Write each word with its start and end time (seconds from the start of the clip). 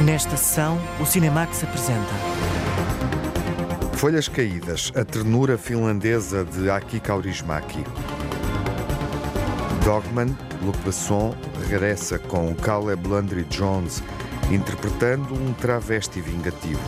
Nesta 0.00 0.36
sessão, 0.36 0.80
o 1.00 1.06
Cinemax 1.06 1.62
apresenta 1.62 2.12
Folhas 3.92 4.26
Caídas, 4.26 4.90
a 4.96 5.04
ternura 5.04 5.56
finlandesa 5.56 6.44
de 6.44 6.68
Aki 6.68 6.98
Kaurismäki. 6.98 7.84
Dogman, 9.84 10.36
Luc 10.62 10.76
Besson 10.78 11.36
regressa 11.68 12.18
com 12.18 12.52
Caleb 12.56 13.06
Landry 13.06 13.44
Jones 13.44 14.02
interpretando 14.50 15.34
um 15.34 15.52
travesti 15.52 16.20
vingativo. 16.20 16.80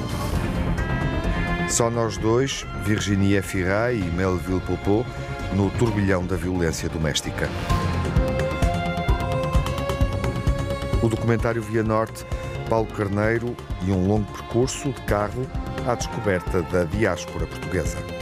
Só 1.69 1.89
nós 1.89 2.17
dois, 2.17 2.67
Virginie 2.85 3.37
Efira 3.37 3.93
e 3.93 4.03
Melville 4.03 4.61
Popot, 4.61 5.09
no 5.55 5.71
turbilhão 5.71 6.27
da 6.27 6.37
violência 6.37 6.89
doméstica. 6.89 7.49
O 11.01 11.09
documentário 11.09 11.63
Via 11.63 11.83
Norte, 11.83 12.25
Paulo 12.69 12.87
Carneiro 12.89 13.57
e 13.87 13.91
um 13.91 14.07
longo 14.07 14.31
percurso 14.33 14.93
de 14.93 15.03
carro 15.03 15.47
à 15.87 15.95
descoberta 15.95 16.63
da 16.63 16.85
diáspora 16.85 17.47
portuguesa. 17.47 18.14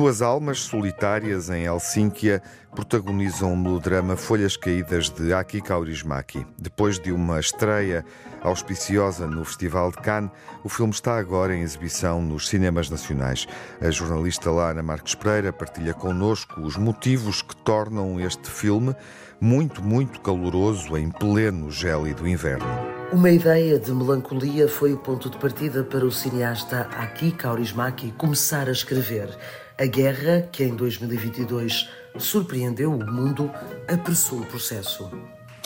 Duas 0.00 0.22
almas 0.22 0.60
solitárias 0.60 1.50
em 1.50 1.64
Helsínquia 1.64 2.42
protagonizam 2.74 3.52
o 3.52 3.56
melodrama 3.56 4.16
Folhas 4.16 4.56
Caídas 4.56 5.10
de 5.10 5.30
Aki 5.34 5.60
Kaurismäki. 5.60 6.46
Depois 6.58 6.98
de 6.98 7.12
uma 7.12 7.38
estreia 7.38 8.02
auspiciosa 8.40 9.26
no 9.26 9.44
Festival 9.44 9.90
de 9.90 9.98
Cannes, 9.98 10.30
o 10.64 10.70
filme 10.70 10.90
está 10.90 11.18
agora 11.18 11.54
em 11.54 11.60
exibição 11.60 12.22
nos 12.22 12.48
cinemas 12.48 12.88
nacionais. 12.88 13.46
A 13.78 13.90
jornalista 13.90 14.50
Lara 14.50 14.82
Marques 14.82 15.14
Pereira 15.14 15.52
partilha 15.52 15.92
connosco 15.92 16.62
os 16.62 16.78
motivos 16.78 17.42
que 17.42 17.54
tornam 17.56 18.18
este 18.18 18.48
filme 18.50 18.96
muito, 19.38 19.82
muito 19.82 20.18
caloroso 20.22 20.96
em 20.96 21.10
pleno 21.10 21.70
gélido 21.70 22.26
inverno. 22.26 23.00
Uma 23.12 23.28
ideia 23.28 23.78
de 23.78 23.92
melancolia 23.92 24.66
foi 24.66 24.92
o 24.92 24.96
ponto 24.96 25.28
de 25.28 25.36
partida 25.36 25.82
para 25.82 26.06
o 26.06 26.12
cineasta 26.12 26.88
Aki 26.96 27.32
Kaurismäki 27.32 28.12
começar 28.12 28.68
a 28.68 28.72
escrever. 28.72 29.36
A 29.80 29.86
guerra, 29.86 30.46
que 30.52 30.62
em 30.62 30.76
2022 30.76 31.88
surpreendeu 32.18 32.92
o 32.92 33.10
mundo, 33.10 33.50
apressou 33.90 34.40
o 34.40 34.44
processo. 34.44 35.10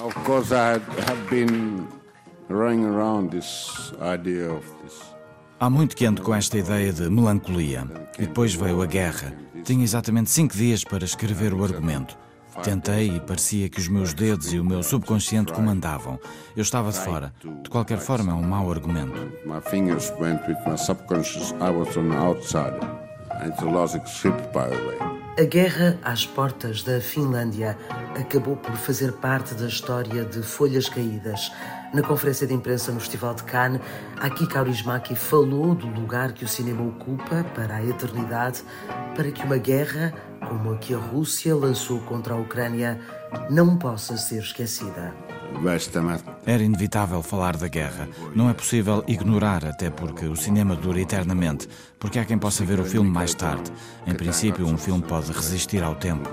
Of 0.01 0.15
course, 0.21 0.55
I 0.55 0.81
have 1.11 1.29
been 1.29 1.89
running 2.49 2.85
around 2.85 3.31
this 3.31 3.93
idea 4.01 4.53
of 4.53 4.65
this. 4.85 5.01
Há 5.59 5.69
muito 5.69 5.97
que 5.97 6.07
ando 6.07 6.23
com 6.23 6.33
esta 6.33 6.57
ideia 6.57 6.93
de 6.93 7.11
melancolia. 7.11 7.89
E 8.17 8.23
depois 8.23 8.55
veio 8.55 8.83
a 8.83 8.87
guerra. 8.87 9.35
Tinha 9.65 9.83
exatamente 9.83 10.31
cinco 10.31 10.55
dias 10.55 10.85
para 10.85 11.05
escrever 11.05 11.53
o 11.53 11.65
argumento. 11.65 12.17
Tentei 12.63 13.17
e 13.17 13.21
parecia 13.21 13.69
que 13.69 13.81
os 13.81 13.89
meus 13.89 14.15
dedos 14.15 14.53
e 14.53 14.61
o 14.61 14.65
meu 14.65 14.85
subconsciente 14.85 15.53
comandavam. 15.53 16.21
Eu 16.57 16.63
estava 16.63 16.93
de 16.93 17.01
fora. 17.01 17.35
De 17.65 17.69
qualquer 17.69 17.99
forma, 17.99 18.31
é 18.31 18.35
um 18.37 18.43
mau 18.43 18.71
argumento. 18.71 19.33
My 19.45 19.61
fingers 19.61 20.13
went 20.21 20.41
with 20.47 20.59
my 20.69 20.79
subconscious. 20.79 21.51
I 21.61 21.71
was 21.71 21.97
on 21.97 22.11
the 22.11 22.17
outside. 22.17 23.04
A 25.37 25.43
guerra 25.43 25.99
às 26.03 26.25
portas 26.25 26.85
da 26.85 27.01
Finlândia 27.01 27.77
acabou 28.19 28.57
por 28.57 28.77
fazer 28.77 29.13
parte 29.15 29.53
da 29.55 29.67
história 29.67 30.25
de 30.25 30.43
Folhas 30.43 30.89
Caídas. 30.89 31.51
Na 31.93 32.03
conferência 32.03 32.47
de 32.47 32.55
imprensa 32.55 32.93
no 32.93 33.01
Festival 33.01 33.35
de 33.35 33.43
Cannes, 33.43 33.81
Aki 34.21 34.47
Kaurismäki 34.47 35.17
falou 35.17 35.75
do 35.75 35.89
lugar 35.89 36.33
que 36.33 36.45
o 36.45 36.49
cinema 36.49 36.83
ocupa 36.83 37.45
para 37.55 37.77
a 37.77 37.85
eternidade, 37.85 38.63
para 39.17 39.31
que 39.33 39.45
uma 39.45 39.59
guerra, 39.59 40.15
como 40.49 40.73
a 40.73 40.79
que 40.79 40.95
a 40.95 40.99
Rússia 40.99 41.55
lançou 41.55 42.01
contra 42.03 42.35
a 42.35 42.37
Ucrânia, 42.37 43.01
não 43.51 43.77
possa 43.77 44.17
ser 44.17 44.39
esquecida. 44.39 45.13
Era 46.47 46.63
inevitável 46.63 47.23
falar 47.23 47.57
da 47.57 47.69
guerra. 47.69 48.09
Não 48.35 48.51
é 48.51 48.55
possível 48.55 49.05
ignorar, 49.07 49.65
até 49.65 49.91
porque 49.91 50.27
o 50.27 50.37
cinema 50.37 50.75
dura 50.77 51.01
eternamente. 51.01 51.69
Porque 51.99 52.19
há 52.19 52.25
quem 52.25 52.39
possa 52.39 52.65
ver 52.65 52.81
o 52.81 52.85
filme 52.85 53.11
mais 53.11 53.35
tarde. 53.35 53.73
Em 54.07 54.15
princípio, 54.15 54.67
um 54.67 54.77
filme 54.77 55.03
pode 55.03 55.33
resistir 55.33 55.83
ao 55.83 55.95
tempo. 55.95 56.29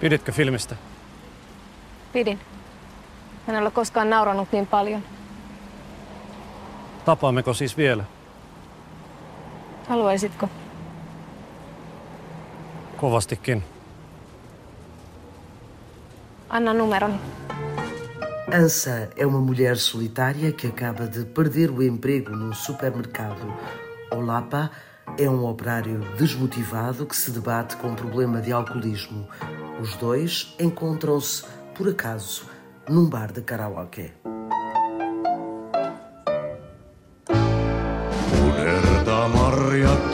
Piditkö 0.00 0.32
filmistä? 0.32 0.76
Pidin. 2.12 2.38
En 3.48 3.62
ole 3.62 3.70
koskaan 3.70 4.10
nauranut 4.10 4.52
niin 4.52 4.66
paljon. 4.66 5.02
Tapaammeko 7.04 7.54
siis 7.54 7.76
vielä? 7.76 8.04
Haluaisitko? 9.88 10.48
Kovastikin. 12.96 13.64
Anna 16.52 16.74
numeroni. 16.74 17.18
Ansa 18.52 19.08
é 19.16 19.26
uma 19.26 19.40
mulher 19.40 19.78
solitária 19.78 20.52
que 20.52 20.66
acaba 20.66 21.06
de 21.06 21.24
perder 21.24 21.70
o 21.70 21.82
emprego 21.82 22.36
num 22.36 22.52
supermercado. 22.52 23.50
Olapa 24.10 24.70
é 25.18 25.30
um 25.30 25.46
operário 25.46 26.00
desmotivado 26.18 27.06
que 27.06 27.16
se 27.16 27.30
debate 27.30 27.76
com 27.76 27.88
um 27.88 27.94
problema 27.94 28.42
de 28.42 28.52
alcoolismo. 28.52 29.26
Os 29.80 29.96
dois 29.96 30.54
encontram-se, 30.60 31.42
por 31.74 31.88
acaso, 31.88 32.44
num 32.86 33.08
bar 33.08 33.32
de 33.32 33.40
karaoke. 33.40 34.12
Unerta 38.44 39.28
marjat 39.28 40.12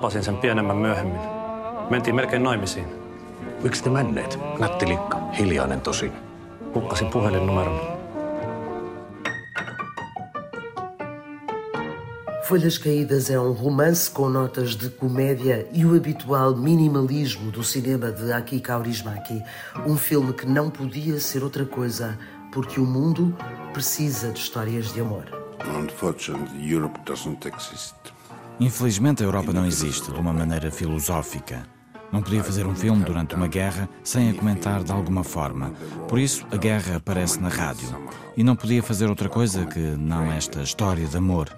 Tapasin 0.00 0.24
sen 0.24 0.36
pienemmän 0.36 0.76
myöhemmin. 0.76 1.20
Mentiin 1.90 2.14
melkein 2.14 2.42
naimisiin. 2.42 2.86
Miksi 3.62 3.82
te 3.82 3.90
menneet? 3.90 4.38
Nätti 4.58 4.86
likka, 4.86 5.18
hiljainen 5.38 5.80
tosin. 5.80 6.12
Hukkasin 6.74 7.08
puhelinnumeron. 7.08 7.80
Folhas 12.48 12.78
Caídas 12.78 13.30
é 13.30 13.40
um 13.40 13.52
romance 13.64 14.12
com 14.12 14.28
notas 14.28 14.74
de 14.74 14.88
comédia 14.88 15.66
e 15.72 15.84
o 15.84 15.94
habitual 15.96 16.54
minimalismo 16.56 17.52
do 17.52 17.62
cinema 17.62 18.10
de 18.10 18.32
Aki 18.32 18.60
Kaurismäki. 18.60 19.42
Um 19.86 19.96
filme 19.96 20.32
que 20.32 20.46
não 20.46 20.70
podia 20.70 21.20
ser 21.20 21.42
outra 21.44 21.66
coisa, 21.66 22.18
porque 22.54 22.80
o 22.80 22.86
mundo 22.86 23.36
precisa 23.72 24.32
de 24.32 24.38
histórias 24.38 24.92
de 24.94 25.00
amor. 25.00 25.24
Unfortunately, 25.82 26.72
Europe 26.72 27.00
doesn't 27.04 27.46
exist. 27.46 28.19
Infelizmente, 28.60 29.22
a 29.22 29.26
Europa 29.26 29.54
não 29.54 29.64
existe 29.64 30.12
de 30.12 30.20
uma 30.20 30.34
maneira 30.34 30.70
filosófica. 30.70 31.62
Não 32.12 32.20
podia 32.20 32.44
fazer 32.44 32.66
um 32.66 32.74
filme 32.74 33.02
durante 33.02 33.34
uma 33.34 33.46
guerra 33.46 33.88
sem 34.04 34.28
a 34.28 34.34
comentar 34.34 34.84
de 34.84 34.92
alguma 34.92 35.24
forma. 35.24 35.72
Por 36.06 36.18
isso, 36.18 36.46
a 36.52 36.56
guerra 36.58 36.96
aparece 36.96 37.40
na 37.40 37.48
rádio. 37.48 37.88
E 38.36 38.44
não 38.44 38.54
podia 38.54 38.82
fazer 38.82 39.08
outra 39.08 39.30
coisa 39.30 39.64
que 39.64 39.78
não 39.78 40.30
esta 40.30 40.60
história 40.60 41.06
de 41.06 41.16
amor. 41.16 41.48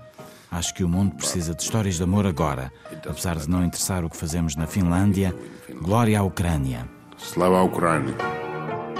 Acho 0.48 0.74
que 0.74 0.84
o 0.84 0.88
mundo 0.88 1.16
precisa 1.16 1.54
de 1.54 1.62
histórias 1.62 1.96
de 1.96 2.04
amor 2.04 2.24
agora. 2.24 2.70
Apesar 2.92 3.36
de 3.36 3.50
não 3.50 3.64
interessar 3.64 4.04
o 4.04 4.10
que 4.10 4.16
fazemos 4.16 4.54
na 4.54 4.68
Finlândia, 4.68 5.34
glória 5.80 6.20
à 6.20 6.22
Ucrânia. 6.22 6.88
Slava 7.18 7.64
Ukraini. 7.64 8.14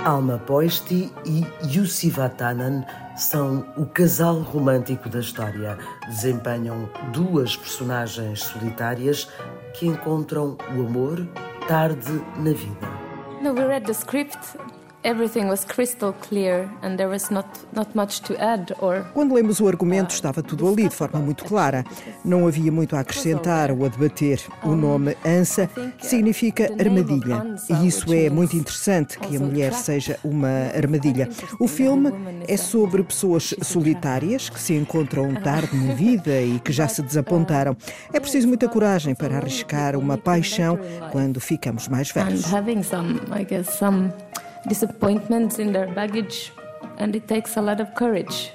Alma 0.05 0.39
Poisti 0.39 1.13
e 1.25 1.47
Jussi 1.69 2.11
Vatanen 2.11 2.85
são 3.17 3.67
o 3.77 3.87
casal 3.87 4.41
romântico 4.41 5.09
da 5.09 5.21
história. 5.21 5.79
Desempenham 6.07 6.89
duas 7.13 7.57
personagens 7.57 8.43
solitárias 8.43 9.29
que 9.75 9.87
encontram 9.87 10.57
o 10.77 10.87
amor 10.87 11.27
tarde 11.67 12.13
na 12.37 12.53
vida. 12.53 12.89
No, 13.43 13.53
we 13.53 13.65
read 13.65 13.87
the 13.87 13.93
script. 13.93 14.39
Everything 15.05 15.49
was 15.49 15.65
crystal 15.65 16.13
clear 16.13 16.71
and 16.81 16.97
there 16.97 17.09
was 17.09 17.29
not, 17.29 17.47
not 17.75 17.93
much 17.93 18.21
to 18.23 18.41
add 18.41 18.73
or 18.81 19.05
Quando 19.13 19.35
lemos 19.35 19.59
o 19.61 19.67
argumento, 19.67 20.15
estava 20.15 20.45
tudo 20.45 20.69
ali 20.69 20.89
de 20.89 20.95
forma 20.95 21.19
muito 21.19 21.45
clara. 21.45 21.85
Não 22.25 22.47
havia 22.47 22.71
muito 22.71 22.95
a 22.95 23.01
acrescentar 23.01 23.73
ou 23.73 23.85
a 23.85 23.89
debater. 23.89 24.41
O 24.63 24.77
nome 24.77 25.17
Ansa 25.27 25.69
significa 26.01 26.73
armadilha. 26.79 27.45
E 27.69 27.89
isso 27.89 28.13
é 28.15 28.31
muito 28.31 28.57
interessante 28.57 29.19
que 29.19 29.37
a 29.37 29.41
mulher 29.41 29.73
seja 29.73 30.21
uma 30.23 30.71
armadilha. 30.73 31.29
O 31.59 31.67
filme 31.67 32.13
é 32.47 32.57
sobre 32.57 33.03
pessoas 33.03 33.55
solitárias 33.61 34.49
que 34.49 34.61
se 34.61 34.73
encontram 34.75 35.35
tarde 35.43 35.77
na 35.77 35.95
vida 35.95 36.41
e 36.41 36.61
que 36.61 36.73
já 36.73 36.87
se 36.87 37.03
desapontaram. 37.03 37.77
É 38.13 38.21
preciso 38.21 38.47
muita 38.47 38.69
coragem 38.69 39.17
para 39.17 39.37
arriscar 39.37 39.97
uma 39.97 40.17
paixão 40.17 40.79
quando 41.11 41.41
ficamos 41.41 41.89
mais 41.89 42.13
velhos. 42.13 42.45
Disappointments 44.69 45.59
in 45.59 45.73
their 45.73 45.95
baggage, 45.95 46.53
and 46.99 47.15
it 47.15 47.27
takes 47.27 47.57
a 47.59 47.67
lot 47.67 47.81
of 47.81 47.89
courage 47.95 48.53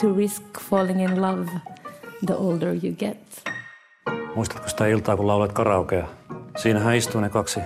to 0.00 0.12
risk 0.12 0.42
falling 0.60 1.00
in 1.00 1.22
love 1.22 1.50
the 2.26 2.34
older 2.34 2.74
you 2.82 2.94
get. 2.98 3.18
Muistatko 4.34 4.68
sitä 4.68 4.86
iltaa, 4.86 5.16
kun 5.16 5.26
laulat 5.26 5.52
karaokea? 5.52 6.06
Siinähän 6.56 6.96
istuu 6.96 7.20
ne 7.20 7.28
kaksi 7.28 7.60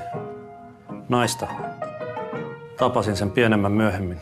naista. 1.08 1.46
Tapasin 2.78 3.16
sen 3.16 3.30
pienemmän 3.30 3.72
myöhemmin. 3.72 4.20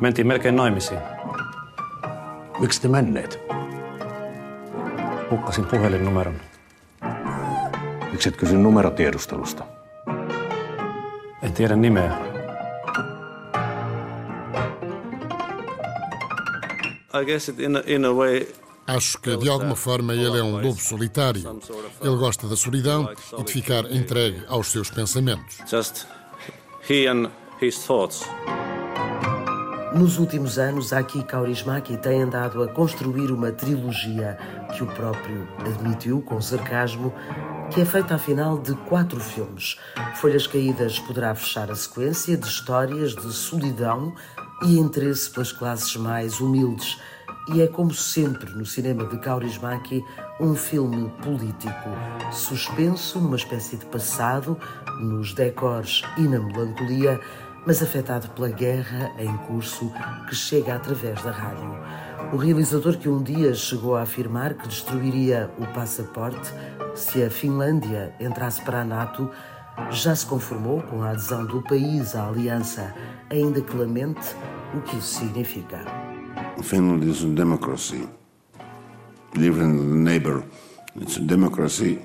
Mentiin 0.00 0.26
melkein 0.26 0.56
naimisiin. 0.56 1.00
Miksi 2.60 2.82
te 2.82 2.88
menneet? 2.88 3.40
Hukkasin 5.30 5.64
puhelinnumeron. 5.64 6.34
Miksi 8.12 8.28
et 8.28 8.36
kysy 8.36 8.56
numerotiedustelusta? 8.56 9.73
En 11.44 11.52
tiedä 11.52 11.76
nimeä. 11.76 12.18
I 17.20 17.24
guess 17.24 17.48
it 17.48 17.60
in 17.60 17.76
a, 17.76 17.82
in 17.86 18.04
a 18.04 18.12
way 18.12 18.46
Acho 18.86 19.18
que 19.22 19.36
de 19.36 19.50
alguma 19.50 19.74
forma 19.74 20.12
ele 20.12 20.38
é 20.38 20.42
um 20.42 20.60
lobo 20.60 20.80
solitário. 20.80 21.60
Ele 22.02 22.16
gosta 22.16 22.48
da 22.48 22.56
solidão 22.56 23.08
e 23.38 23.42
de 23.42 23.52
ficar 23.52 23.84
entregue 23.90 24.42
aos 24.48 24.72
seus 24.72 24.90
pensamentos. 24.90 25.58
just 25.70 26.06
he 26.90 27.08
and 27.08 27.30
his 27.62 27.78
thoughts. 27.86 28.24
Nos 29.94 30.18
últimos 30.18 30.58
anos, 30.58 30.92
Aki 30.92 31.22
Kaurismäki 31.22 31.96
tem 31.96 32.22
andado 32.22 32.62
a 32.62 32.68
construir 32.68 33.30
uma 33.30 33.52
trilogia 33.52 34.36
que 34.76 34.82
o 34.82 34.86
próprio 34.86 35.46
admitiu 35.60 36.20
com 36.20 36.40
sarcasmo, 36.40 37.12
que 37.74 37.80
é 37.80 37.84
feita 37.84 38.14
afinal 38.14 38.56
de 38.56 38.72
quatro 38.88 39.18
filmes. 39.18 39.76
Folhas 40.14 40.46
Caídas 40.46 41.00
poderá 41.00 41.34
fechar 41.34 41.72
a 41.72 41.74
sequência 41.74 42.36
de 42.36 42.46
histórias 42.46 43.16
de 43.16 43.32
solidão 43.32 44.14
e 44.62 44.78
interesse 44.78 45.28
pelas 45.28 45.50
classes 45.50 45.96
mais 45.96 46.38
humildes. 46.40 46.96
E 47.52 47.60
é 47.60 47.66
como 47.66 47.92
sempre 47.92 48.48
no 48.52 48.64
cinema 48.64 49.04
de 49.08 49.18
Kaurismäki, 49.18 50.04
um 50.38 50.54
filme 50.54 51.10
político, 51.20 51.90
suspenso 52.30 53.18
numa 53.18 53.34
espécie 53.34 53.76
de 53.76 53.86
passado, 53.86 54.56
nos 55.00 55.34
decors 55.34 56.04
e 56.16 56.22
na 56.22 56.38
melancolia, 56.38 57.20
mas 57.66 57.82
afetado 57.82 58.28
pela 58.28 58.50
guerra 58.50 59.10
em 59.18 59.36
curso 59.48 59.92
que 60.28 60.34
chega 60.36 60.76
através 60.76 61.20
da 61.24 61.32
rádio. 61.32 61.74
O 62.34 62.36
realizador 62.36 62.98
que 62.98 63.08
um 63.08 63.22
dia 63.22 63.54
chegou 63.54 63.94
a 63.94 64.02
afirmar 64.02 64.54
que 64.54 64.66
destruiria 64.66 65.48
o 65.56 65.72
passaporte 65.72 66.52
se 66.96 67.22
a 67.22 67.30
Finlândia 67.30 68.12
entrasse 68.18 68.60
para 68.62 68.80
a 68.80 68.84
NATO, 68.84 69.30
já 69.92 70.16
se 70.16 70.26
conformou 70.26 70.82
com 70.82 71.04
a 71.04 71.10
adesão 71.10 71.46
do 71.46 71.62
país 71.62 72.16
à 72.16 72.26
aliança, 72.26 72.92
ainda 73.30 73.60
que 73.60 73.76
lamente 73.76 74.34
o 74.76 74.80
que 74.80 74.96
isso 74.96 75.20
significa. 75.20 75.84
Finland 76.60 77.08
is 77.08 77.22
a 77.22 77.28
democracy. 77.28 78.08
Even 79.36 79.76
the 79.76 79.94
neighbor, 79.94 80.42
it's 81.00 81.16
a 81.16 81.20
democracy. 81.20 82.00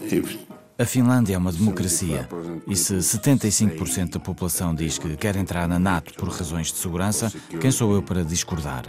If 0.00 0.38
A 0.78 0.86
Finlândia 0.86 1.34
é 1.34 1.38
uma 1.38 1.52
democracia 1.52 2.26
e 2.66 2.74
se 2.74 2.94
75% 2.94 4.12
da 4.12 4.18
população 4.18 4.74
diz 4.74 4.96
que 4.96 5.14
quer 5.18 5.36
entrar 5.36 5.68
na 5.68 5.78
NATO 5.78 6.14
por 6.14 6.30
razões 6.30 6.68
de 6.68 6.78
segurança, 6.78 7.30
quem 7.60 7.70
sou 7.70 7.92
eu 7.92 8.02
para 8.02 8.24
discordar? 8.24 8.86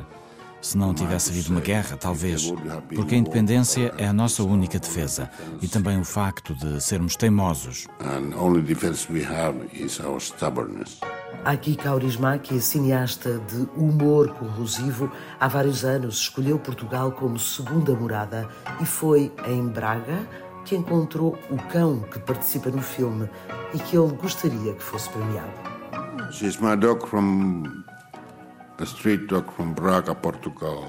Se 0.61 0.77
não 0.77 0.93
tivesse 0.93 1.31
havido 1.31 1.49
uma 1.51 1.59
guerra, 1.59 1.97
talvez, 1.97 2.51
porque 2.93 3.15
a 3.15 3.17
independência 3.17 3.93
é 3.97 4.05
a 4.05 4.13
nossa 4.13 4.43
única 4.43 4.77
defesa 4.79 5.29
e 5.61 5.67
também 5.67 5.99
o 5.99 6.05
facto 6.05 6.53
de 6.53 6.79
sermos 6.81 7.15
teimosos. 7.15 7.87
and 7.99 8.35
only 8.35 8.61
defense 8.61 9.11
we 9.11 9.23
have 9.25 9.55
is 9.73 9.99
our 9.99 10.19
stubbornness. 10.21 10.99
Aki 11.43 11.75
Kaurismäki, 11.77 12.61
cineasta 12.61 13.39
de 13.39 13.67
humor 13.75 14.29
corrosivo, 14.35 15.11
há 15.39 15.47
vários 15.47 15.83
anos 15.83 16.17
escolheu 16.17 16.59
Portugal 16.59 17.11
como 17.11 17.39
segunda 17.39 17.95
morada 17.95 18.47
e 18.79 18.85
foi 18.85 19.31
em 19.47 19.67
Braga 19.67 20.27
que 20.65 20.75
encontrou 20.75 21.35
o 21.49 21.57
cão 21.71 22.01
que 22.01 22.19
participa 22.19 22.69
no 22.69 22.81
filme 22.81 23.27
e 23.73 23.79
que 23.79 23.97
ele 23.97 24.13
gostaria 24.13 24.73
que 24.75 24.83
fosse 24.83 25.09
premiado. 25.09 25.49
She's 26.31 26.57
my 26.57 26.75
dog 26.77 27.07
from 27.07 27.63
a 28.81 28.85
street 28.85 29.27
dog 29.27 29.45
from 29.55 29.73
Braga, 29.73 30.15
Portugal. 30.15 30.83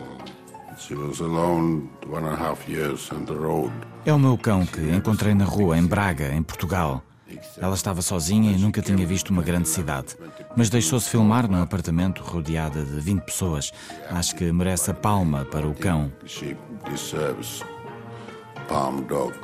She 0.78 0.94
was 0.94 1.20
alone 1.20 1.90
one 2.06 2.24
and 2.24 2.34
a 2.34 2.36
half 2.36 2.66
years 2.68 3.10
on 3.12 3.24
the 3.26 3.34
road. 3.34 3.72
É 4.06 4.12
o 4.12 4.18
meu 4.18 4.38
cão 4.38 4.64
que 4.64 4.80
encontrei 4.80 5.34
na 5.34 5.44
rua, 5.44 5.76
em 5.76 5.86
Braga, 5.86 6.32
em 6.32 6.42
Portugal. 6.42 7.02
Ela 7.58 7.74
estava 7.74 8.02
sozinha 8.02 8.52
e 8.52 8.58
nunca 8.58 8.82
tinha 8.82 9.06
visto 9.06 9.30
uma 9.30 9.42
grande 9.42 9.68
cidade, 9.68 10.16
mas 10.56 10.68
deixou-se 10.68 11.08
filmar 11.08 11.48
num 11.48 11.62
apartamento 11.62 12.22
rodeada 12.22 12.82
de 12.82 13.00
20 13.00 13.22
pessoas. 13.22 13.72
Acho 14.10 14.36
que 14.36 14.50
merece 14.52 14.90
a 14.90 14.94
palma 14.94 15.44
para 15.44 15.66
o 15.66 15.74
cão. 15.74 16.12
She 16.26 16.56
deserves 16.90 17.62
palm 18.68 19.02
dog. 19.02 19.34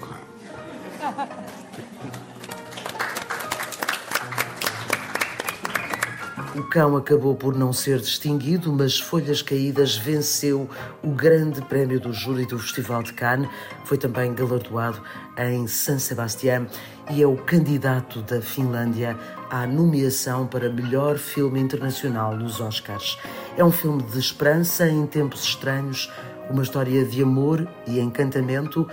O 6.54 6.62
cão 6.62 6.96
acabou 6.96 7.36
por 7.36 7.54
não 7.54 7.74
ser 7.74 7.98
distinguido, 7.98 8.72
mas 8.72 8.98
Folhas 8.98 9.42
Caídas 9.42 9.96
venceu 9.96 10.68
o 11.02 11.10
grande 11.10 11.60
prémio 11.60 12.00
do 12.00 12.10
júri 12.12 12.46
do 12.46 12.58
Festival 12.58 13.02
de 13.02 13.12
Cannes. 13.12 13.48
Foi 13.84 13.98
também 13.98 14.32
galardoado 14.34 15.00
em 15.36 15.66
San 15.66 15.98
Sebastián 15.98 16.66
e 17.10 17.22
é 17.22 17.26
o 17.26 17.36
candidato 17.36 18.22
da 18.22 18.40
Finlândia 18.40 19.16
à 19.50 19.66
nomeação 19.66 20.46
para 20.46 20.70
melhor 20.70 21.18
filme 21.18 21.60
internacional 21.60 22.34
nos 22.34 22.60
Oscars. 22.60 23.18
É 23.56 23.62
um 23.62 23.70
filme 23.70 24.02
de 24.02 24.18
esperança 24.18 24.88
em 24.88 25.06
tempos 25.06 25.44
estranhos, 25.44 26.10
uma 26.50 26.62
história 26.62 27.04
de 27.04 27.22
amor 27.22 27.68
e 27.86 28.00
encantamento, 28.00 28.88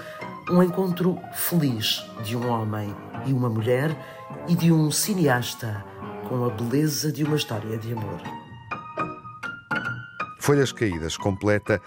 um 0.51 0.61
encontro 0.61 1.17
feliz 1.33 2.05
de 2.21 2.35
um 2.35 2.49
homem 2.49 2.93
e 3.25 3.31
uma 3.31 3.49
mulher 3.49 3.95
e 4.47 4.55
de 4.55 4.71
um 4.71 4.91
cineasta 4.91 5.94
com 6.27 6.45
a 6.45 6.49
beleza 6.49 7.11
de 7.11 7.23
uma 7.23 7.35
história 7.35 7.77
de 7.77 7.93
amor. 7.93 8.21
Folhas 10.39 10.71
Caídas 10.71 11.17
completa 11.17 11.81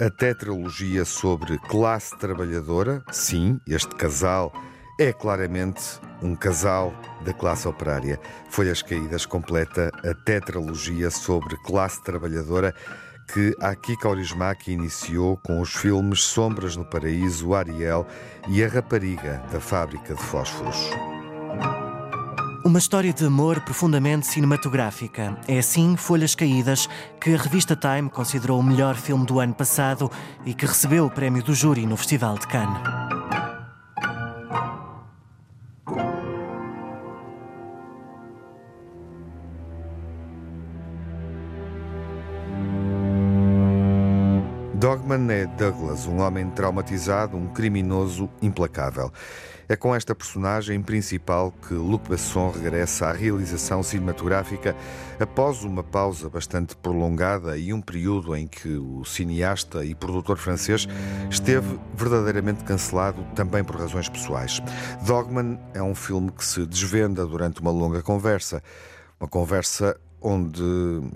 a 0.00 0.08
tetralogia 0.08 1.04
sobre 1.04 1.58
classe 1.58 2.16
trabalhadora. 2.18 3.02
Sim, 3.10 3.60
este 3.66 3.94
casal 3.96 4.52
é 4.98 5.12
claramente 5.12 6.00
um 6.22 6.34
casal 6.34 6.94
da 7.24 7.32
classe 7.32 7.68
operária. 7.68 8.18
Folhas 8.48 8.82
Caídas 8.82 9.26
completa 9.26 9.90
a 10.04 10.14
tetralogia 10.14 11.10
sobre 11.10 11.56
classe 11.58 12.02
trabalhadora 12.02 12.74
que 13.32 13.54
Aki 13.60 13.96
Kaurismäki 13.98 14.72
iniciou 14.72 15.36
com 15.36 15.60
os 15.60 15.74
filmes 15.74 16.22
Sombras 16.22 16.76
no 16.76 16.84
Paraíso, 16.84 17.54
Ariel 17.54 18.06
e 18.48 18.62
A 18.64 18.68
Rapariga 18.68 19.42
da 19.52 19.60
Fábrica 19.60 20.14
de 20.14 20.22
Fósforos. 20.22 20.90
Uma 22.62 22.78
história 22.78 23.10
de 23.10 23.24
amor 23.24 23.62
profundamente 23.62 24.26
cinematográfica. 24.26 25.34
É 25.48 25.58
assim 25.58 25.96
Folhas 25.96 26.34
Caídas, 26.34 26.90
que 27.18 27.32
a 27.32 27.38
revista 27.38 27.74
Time 27.74 28.10
considerou 28.10 28.60
o 28.60 28.62
melhor 28.62 28.96
filme 28.96 29.24
do 29.24 29.40
ano 29.40 29.54
passado 29.54 30.10
e 30.44 30.52
que 30.52 30.66
recebeu 30.66 31.06
o 31.06 31.10
prémio 31.10 31.42
do 31.42 31.54
júri 31.54 31.86
no 31.86 31.96
Festival 31.96 32.38
de 32.38 32.46
Cannes. 32.46 33.19
Dogman 45.10 45.34
é 45.34 45.44
Douglas, 45.44 46.06
um 46.06 46.20
homem 46.20 46.48
traumatizado, 46.50 47.36
um 47.36 47.48
criminoso 47.48 48.30
implacável. 48.40 49.12
É 49.68 49.74
com 49.74 49.92
esta 49.92 50.14
personagem 50.14 50.80
principal 50.80 51.52
que 51.66 51.74
Luc 51.74 52.08
Besson 52.08 52.50
regressa 52.50 53.06
à 53.06 53.12
realização 53.12 53.82
cinematográfica 53.82 54.76
após 55.18 55.64
uma 55.64 55.82
pausa 55.82 56.30
bastante 56.30 56.76
prolongada 56.76 57.58
e 57.58 57.72
um 57.72 57.80
período 57.80 58.36
em 58.36 58.46
que 58.46 58.68
o 58.68 59.04
cineasta 59.04 59.84
e 59.84 59.96
produtor 59.96 60.38
francês 60.38 60.86
esteve 61.28 61.80
verdadeiramente 61.92 62.62
cancelado 62.62 63.24
também 63.34 63.64
por 63.64 63.76
razões 63.76 64.08
pessoais. 64.08 64.62
Dogman 65.04 65.58
é 65.74 65.82
um 65.82 65.94
filme 65.94 66.30
que 66.30 66.44
se 66.44 66.64
desvenda 66.64 67.26
durante 67.26 67.60
uma 67.60 67.72
longa 67.72 68.00
conversa, 68.00 68.62
uma 69.18 69.28
conversa 69.28 69.96
onde 70.20 70.62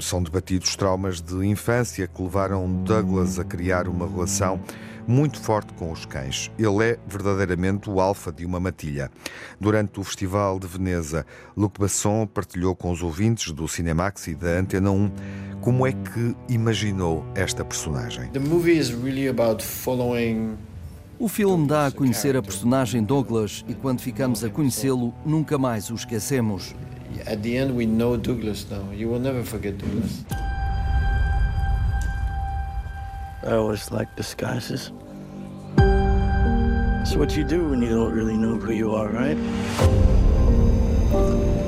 são 0.00 0.23
debatidos 0.23 0.76
traumas 0.76 1.20
de 1.20 1.46
infância 1.46 2.06
que 2.06 2.23
levaram 2.23 2.82
Douglas 2.82 3.38
a 3.38 3.44
criar 3.44 3.88
uma 3.88 4.08
relação 4.08 4.61
muito 5.06 5.38
forte 5.40 5.73
com 5.75 5.92
os 5.92 6.06
cães. 6.06 6.50
Ele 6.58 6.82
é 6.82 6.99
verdadeiramente 7.06 7.90
o 7.90 8.00
alfa 8.00 8.32
de 8.32 8.44
uma 8.44 8.58
matilha. 8.58 9.11
Durante 9.61 10.00
o 10.00 10.04
Festival 10.04 10.58
de 10.58 10.66
Veneza, 10.66 11.26
Luc 11.56 11.78
Besson 11.78 12.26
partilhou 12.26 12.75
com 12.75 12.90
os 12.90 13.02
ouvintes 13.02 13.52
do 13.52 13.68
Cinemax 13.68 14.28
e 14.28 14.34
da 14.34 14.49
Antena 14.58 14.90
1 14.90 15.11
como 15.61 15.87
é 15.87 15.92
que 15.92 16.37
imaginou 16.49 17.25
esta 17.34 17.64
personagem. 17.64 18.30
The 18.30 18.38
movie 18.38 18.78
is 18.78 18.90
really 18.90 19.28
about 19.28 19.62
following 19.62 20.56
O 21.18 21.28
filme 21.28 21.66
dá 21.66 21.87
a 21.87 21.90
conhecer 21.92 22.37
a 22.37 22.42
personagem 22.42 23.02
Douglas 23.02 23.64
e 23.68 23.75
quando 23.75 24.00
ficamos 24.00 24.42
a 24.42 24.50
conhecê-lo, 24.50 25.14
nunca 25.25 25.56
mais 25.56 25.90
o 25.90 25.94
esquecemos. 25.94 26.75
At 27.26 27.40
the 27.42 27.56
end 27.56 27.73
we 27.73 27.87
know 27.87 28.16
Douglas 28.16 28.66
now. 28.68 28.92
You 28.92 29.11
will 29.11 29.21
never 29.21 29.44
forget 29.44 29.75
Douglas. 29.78 30.25
I 33.44 33.54
always 33.54 33.90
like 33.90 34.11
disguises. 34.16 34.92
It's 37.02 37.14
what 37.14 37.37
you 37.37 37.44
do 37.44 37.68
when 37.68 37.83
you 37.83 37.90
don't 37.90 38.12
really 38.12 38.37
know 38.37 38.56
who 38.59 38.73
you 38.73 38.94
are, 38.94 39.09
right? 39.09 39.37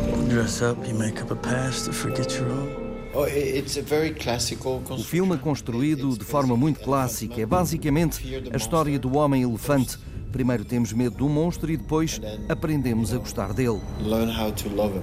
You 0.09 0.29
dress 0.29 0.63
up, 0.63 0.77
you 0.89 0.95
make 0.95 1.23
up 1.23 1.31
a 1.31 1.37
past 1.37 1.85
to 1.85 1.93
forget 1.93 2.37
your 2.39 2.51
own. 2.51 2.86
Oh, 3.19 3.25
it's 3.25 3.79
a 3.79 3.83
very 3.83 4.11
classical 4.13 4.83
O 4.91 4.99
filme 5.03 5.37
é 5.37 5.39
construído 5.39 6.19
de 6.19 6.23
forma 6.23 6.55
muito 6.55 6.81
clássica. 6.81 7.41
É 7.41 7.47
basicamente 7.47 8.21
a 8.53 8.57
história 8.59 8.99
do 8.99 9.17
homem-elefante. 9.17 9.99
Primeiro 10.31 10.67
temos 10.67 10.93
medo 10.93 11.17
do 11.17 11.27
monstro 11.27 11.73
e 11.73 11.79
depois 11.79 12.21
aprendemos 12.47 13.15
a 13.15 13.17
gostar 13.17 13.55
dele. 13.55 13.81
Learn 14.03 14.31
how 14.31 14.53
to 14.53 14.69
love 14.69 14.99
him. 14.99 15.03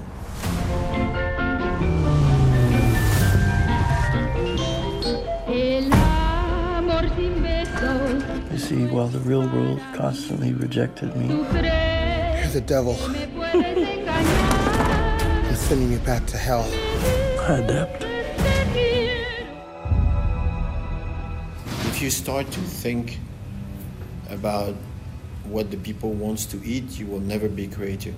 You 8.52 8.60
see, 8.60 8.86
while 8.86 9.08
the 9.08 9.22
real 9.22 9.50
world 9.50 9.82
constantly 9.96 10.54
rejected 10.54 11.16
me, 11.16 11.30
You're 11.30 12.52
the 12.54 12.62
devil. 12.62 12.96
I'm 15.50 15.56
sending 15.56 15.92
you 15.92 15.98
back 16.06 16.28
to 16.28 16.38
hell. 16.38 16.93
If 21.90 22.02
you 22.02 22.10
start 22.10 22.50
to 22.52 22.60
think 22.62 23.20
about 24.30 24.76
what 25.44 25.70
the 25.70 25.76
people 25.76 26.12
wants 26.12 26.46
to 26.46 26.58
eat, 26.64 26.98
you 26.98 27.06
will 27.06 27.20
never 27.20 27.50
be 27.50 27.68
creative. 27.68 28.16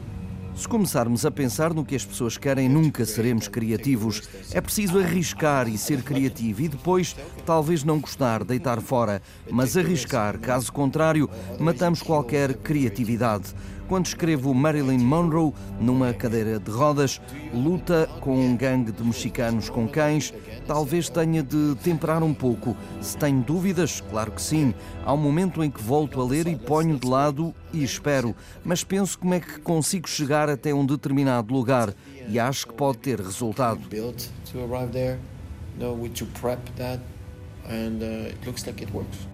Se 0.55 0.67
começarmos 0.67 1.25
a 1.25 1.31
pensar 1.31 1.73
no 1.73 1.83
que 1.83 1.95
as 1.95 2.05
pessoas 2.05 2.37
querem, 2.37 2.69
nunca 2.69 3.03
seremos 3.03 3.47
criativos. 3.49 4.21
É 4.53 4.61
preciso 4.61 4.99
arriscar 4.99 5.67
e 5.67 5.77
ser 5.77 6.01
criativo 6.01 6.61
e 6.61 6.69
depois, 6.69 7.13
talvez 7.45 7.83
não 7.83 7.99
gostar, 7.99 8.43
deitar 8.43 8.79
fora, 8.79 9.21
mas 9.51 9.75
arriscar. 9.75 10.39
Caso 10.39 10.71
contrário, 10.71 11.29
matamos 11.59 12.01
qualquer 12.01 12.53
criatividade. 12.53 13.53
Quando 13.87 14.07
escrevo 14.07 14.53
Marilyn 14.53 14.99
Monroe 14.99 15.53
numa 15.79 16.13
cadeira 16.13 16.59
de 16.59 16.71
rodas, 16.71 17.21
luta 17.53 18.09
com 18.19 18.35
um 18.35 18.57
gangue 18.57 18.91
de 18.91 19.03
mexicanos 19.03 19.69
com 19.69 19.87
cães, 19.87 20.33
talvez 20.67 21.09
tenha 21.09 21.43
de 21.43 21.75
temperar 21.83 22.23
um 22.23 22.33
pouco. 22.33 22.75
Se 22.99 23.15
tenho 23.17 23.41
dúvidas, 23.41 24.01
claro 24.09 24.31
que 24.31 24.41
sim. 24.41 24.73
Há 25.05 25.13
um 25.13 25.17
momento 25.17 25.63
em 25.63 25.69
que 25.69 25.81
volto 25.81 26.19
a 26.19 26.25
ler 26.25 26.47
e 26.47 26.55
ponho 26.55 26.97
de 26.97 27.07
lado 27.07 27.53
e 27.71 27.83
espero, 27.83 28.35
mas 28.63 28.83
penso 28.83 29.19
como 29.19 29.33
é 29.33 29.39
que 29.39 29.59
consigo 29.59 30.09
chegar 30.09 30.49
até 30.49 30.73
um 30.73 30.85
determinado 30.85 31.53
lugar 31.53 31.93
e 32.27 32.39
acho 32.39 32.67
que 32.67 32.73
pode 32.73 32.97
ter 32.97 33.19
resultado. 33.19 33.81
And 37.67 38.01
uh, 38.03 38.29
it 38.29 38.45
looks 38.45 38.67
like 38.67 38.81
it 38.81 38.91
works. 38.93 39.27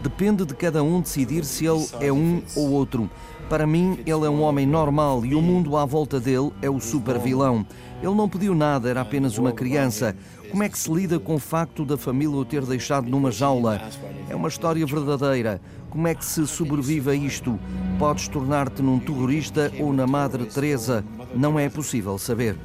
Depende 0.00 0.44
de 0.44 0.52
cada 0.54 0.82
um 0.82 1.00
decidir 1.00 1.44
se 1.44 1.66
ele 1.66 1.86
é 2.00 2.12
um 2.12 2.42
ou 2.56 2.72
outro. 2.72 3.08
Para 3.48 3.66
mim, 3.66 3.98
ele 4.04 4.26
é 4.26 4.30
um 4.30 4.42
homem 4.42 4.66
normal 4.66 5.24
e 5.24 5.34
o 5.34 5.40
mundo 5.40 5.76
à 5.76 5.84
volta 5.84 6.18
dele 6.18 6.50
é 6.60 6.68
o 6.68 6.80
super 6.80 7.18
vilão. 7.18 7.64
Ele 8.02 8.14
não 8.14 8.28
pediu 8.28 8.54
nada, 8.54 8.90
era 8.90 9.00
apenas 9.00 9.38
uma 9.38 9.52
criança. 9.52 10.16
Como 10.50 10.64
é 10.64 10.68
que 10.68 10.78
se 10.78 10.92
lida 10.92 11.20
com 11.20 11.36
o 11.36 11.38
facto 11.38 11.84
da 11.84 11.96
família 11.96 12.36
o 12.36 12.44
ter 12.44 12.66
deixado 12.66 13.08
numa 13.08 13.30
jaula? 13.30 13.80
É 14.28 14.34
uma 14.34 14.48
história 14.48 14.84
verdadeira. 14.84 15.60
Como 15.92 16.08
é 16.08 16.14
que 16.14 16.24
se 16.24 16.46
sobrevive 16.46 17.10
a 17.10 17.14
isto? 17.14 17.60
Podes 17.98 18.26
tornar-te 18.26 18.80
num 18.80 18.98
terrorista 18.98 19.70
ou 19.78 19.92
na 19.92 20.06
Madre 20.06 20.46
Teresa. 20.46 21.04
Não 21.34 21.58
é 21.58 21.68
possível 21.68 22.16
saber. 22.16 22.56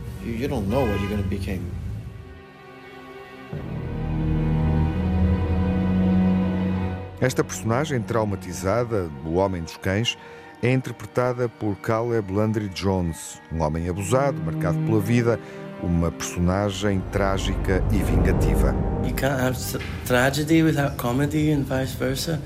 Esta 7.19 7.43
personagem 7.43 8.01
traumatizada, 8.01 9.09
o 9.25 9.33
Homem 9.33 9.61
dos 9.61 9.75
Cães, 9.75 10.17
é 10.63 10.71
interpretada 10.71 11.49
por 11.49 11.75
Caleb 11.75 12.31
Landry 12.31 12.69
Jones, 12.69 13.41
um 13.51 13.61
homem 13.61 13.89
abusado, 13.89 14.41
marcado 14.41 14.77
pela 14.85 15.01
vida, 15.01 15.37
uma 15.83 16.09
personagem 16.11 17.03
trágica 17.11 17.83
e 17.91 17.97
vingativa. 17.97 18.73
You 19.03 19.13
can't 19.13 19.41
have 19.41 19.57
tragedy 20.05 20.63
without 20.63 20.95
comedy 20.95 21.51
and 21.51 21.63
vice 21.63 21.93
versa. 21.97 22.41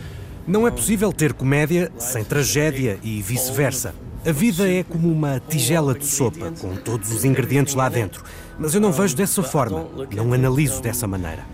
Não 0.48 0.68
é 0.68 0.72
possível 0.72 1.14
ter 1.14 1.34
comédia 1.34 1.92
sem 1.98 2.24
tragédia 2.24 2.98
e 3.04 3.22
vice-versa. 3.22 3.94
A 4.26 4.32
vida 4.32 4.70
é 4.70 4.84
como 4.84 5.12
uma 5.12 5.40
tigela 5.40 5.94
de 5.94 6.06
sopa, 6.06 6.52
com 6.60 6.76
todos 6.76 7.12
os 7.12 7.24
ingredientes 7.26 7.74
lá 7.76 7.90
dentro. 7.90 8.24
Mas 8.58 8.74
eu 8.74 8.82
não 8.82 8.92
vejo 8.92 9.16
dessa 9.16 9.42
forma, 9.44 9.88
não 10.16 10.34
analiso 10.34 10.82
dessa 10.82 11.08
maneira. 11.08 11.46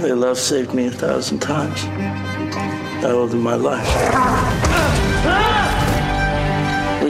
Their 0.00 0.16
love 0.16 0.38
saved 0.38 0.74
me 0.74 0.86
a 0.86 0.90
thousand 0.90 1.40
times. 1.40 1.84
I 3.04 3.12
owe 3.12 3.26
them 3.26 3.42
my 3.42 3.54
life. 3.54 3.86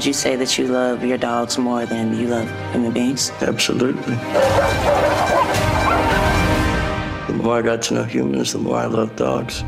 Would 0.00 0.06
you 0.06 0.14
say 0.14 0.34
that 0.34 0.56
you 0.56 0.66
love 0.66 1.04
your 1.04 1.18
dogs 1.18 1.58
more 1.58 1.84
than 1.84 2.18
you 2.18 2.28
love 2.28 2.48
human 2.72 2.90
beings? 2.90 3.30
Absolutely. 3.42 4.14
The 7.26 7.34
more 7.36 7.58
I 7.58 7.60
got 7.60 7.82
to 7.82 7.92
know 7.92 8.04
humans, 8.04 8.54
the 8.54 8.60
more 8.60 8.76
I 8.76 8.86
love 8.86 9.14
dogs. 9.16 9.62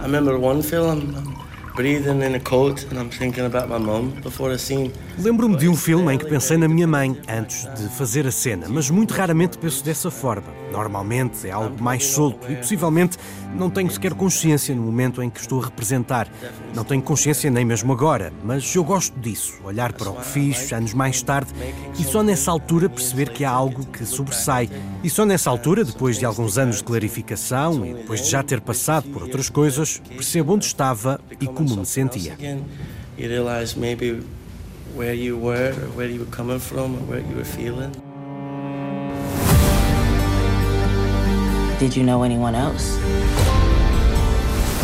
I 0.00 0.02
remember 0.02 0.36
one 0.36 0.62
film, 0.62 1.29
I'm 1.70 1.76
breathing 1.76 2.22
in 2.22 2.34
a 2.34 2.40
coat 2.40 2.84
and 2.90 2.98
I'm 2.98 3.10
thinking 3.10 3.44
about 3.44 3.68
my 3.68 3.78
mom 3.78 4.10
before 4.22 4.50
the 4.50 4.58
scene. 4.58 4.92
Lembro-me 5.18 5.56
de 5.56 5.68
um 5.68 5.76
filme 5.76 6.12
em 6.12 6.18
que 6.18 6.24
pensei 6.24 6.56
na 6.56 6.66
minha 6.66 6.86
mãe 6.86 7.16
antes 7.28 7.68
de 7.74 7.88
fazer 7.90 8.26
a 8.26 8.30
cena, 8.30 8.66
mas 8.68 8.90
muito 8.90 9.14
raramente 9.14 9.56
penso 9.58 9.84
dessa 9.84 10.10
forma. 10.10 10.48
Normalmente 10.72 11.48
é 11.48 11.50
algo 11.50 11.82
mais 11.82 12.04
solto 12.06 12.50
e 12.50 12.56
possivelmente 12.56 13.18
não 13.54 13.68
tenho 13.68 13.90
sequer 13.90 14.14
consciência 14.14 14.74
no 14.74 14.82
momento 14.82 15.22
em 15.22 15.28
que 15.28 15.40
estou 15.40 15.60
a 15.60 15.64
representar. 15.64 16.28
Não 16.74 16.84
tenho 16.84 17.02
consciência 17.02 17.50
nem 17.50 17.64
mesmo 17.64 17.92
agora, 17.92 18.32
mas 18.44 18.74
eu 18.74 18.84
gosto 18.84 19.18
disso, 19.18 19.54
olhar 19.64 19.92
para 19.92 20.10
o 20.10 20.16
que 20.16 20.24
fiz 20.24 20.72
anos 20.72 20.94
mais 20.94 21.22
tarde 21.22 21.52
e 21.98 22.04
só 22.04 22.22
nessa 22.22 22.50
altura 22.50 22.88
perceber 22.88 23.30
que 23.30 23.44
há 23.44 23.50
algo 23.50 23.84
que 23.86 24.04
sobressai. 24.04 24.70
E 25.02 25.10
só 25.10 25.24
nessa 25.24 25.50
altura, 25.50 25.84
depois 25.84 26.18
de 26.18 26.24
alguns 26.24 26.58
anos 26.58 26.76
de 26.76 26.84
clarificação 26.84 27.84
e 27.84 27.94
depois 27.94 28.22
de 28.22 28.30
já 28.30 28.42
ter 28.42 28.60
passado 28.60 29.08
por 29.10 29.22
outras 29.22 29.48
coisas, 29.48 30.00
percebo 30.08 30.54
onde 30.54 30.64
estava 30.64 31.20
e 31.40 31.46
como 31.46 31.59
me 31.60 31.84
sentia. 31.84 32.34
Again, 32.34 32.68
you 33.16 33.28
realize 33.28 33.76
maybe 33.76 34.22
where 34.94 35.14
you 35.14 35.36
were, 35.36 35.70
or 35.70 35.88
where 35.96 36.08
you 36.08 36.20
were 36.20 36.32
coming 36.32 36.58
from, 36.58 36.96
or 36.96 37.02
what 37.02 37.26
you 37.28 37.36
were 37.36 37.44
feeling. 37.44 37.92
Did 41.78 41.96
you 41.96 42.02
know 42.02 42.22
anyone 42.22 42.54
else? 42.54 42.98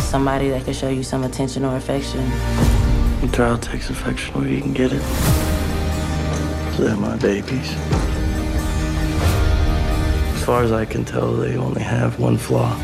Somebody 0.09 0.49
that 0.49 0.63
could 0.65 0.75
show 0.75 0.89
you 0.89 1.03
some 1.03 1.23
attention 1.23 1.63
or 1.65 1.75
affection? 1.75 2.21
A 3.21 3.29
child 3.31 3.61
takes 3.61 3.89
affection 3.89 4.33
where 4.39 4.47
you 4.49 4.61
can 4.61 4.73
get 4.73 4.91
it. 4.93 5.03
They're 6.77 6.95
my 6.95 7.15
babies. 7.17 7.73
As 10.35 10.43
far 10.45 10.63
as 10.63 10.71
I 10.71 10.85
can 10.85 11.03
tell, 11.03 11.33
they 11.33 11.57
only 11.57 11.81
have 11.81 12.19
one 12.19 12.37
flaw. 12.37 12.75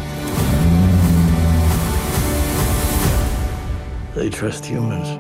They 4.24 4.30
trust 4.30 4.64
humans. 4.66 5.20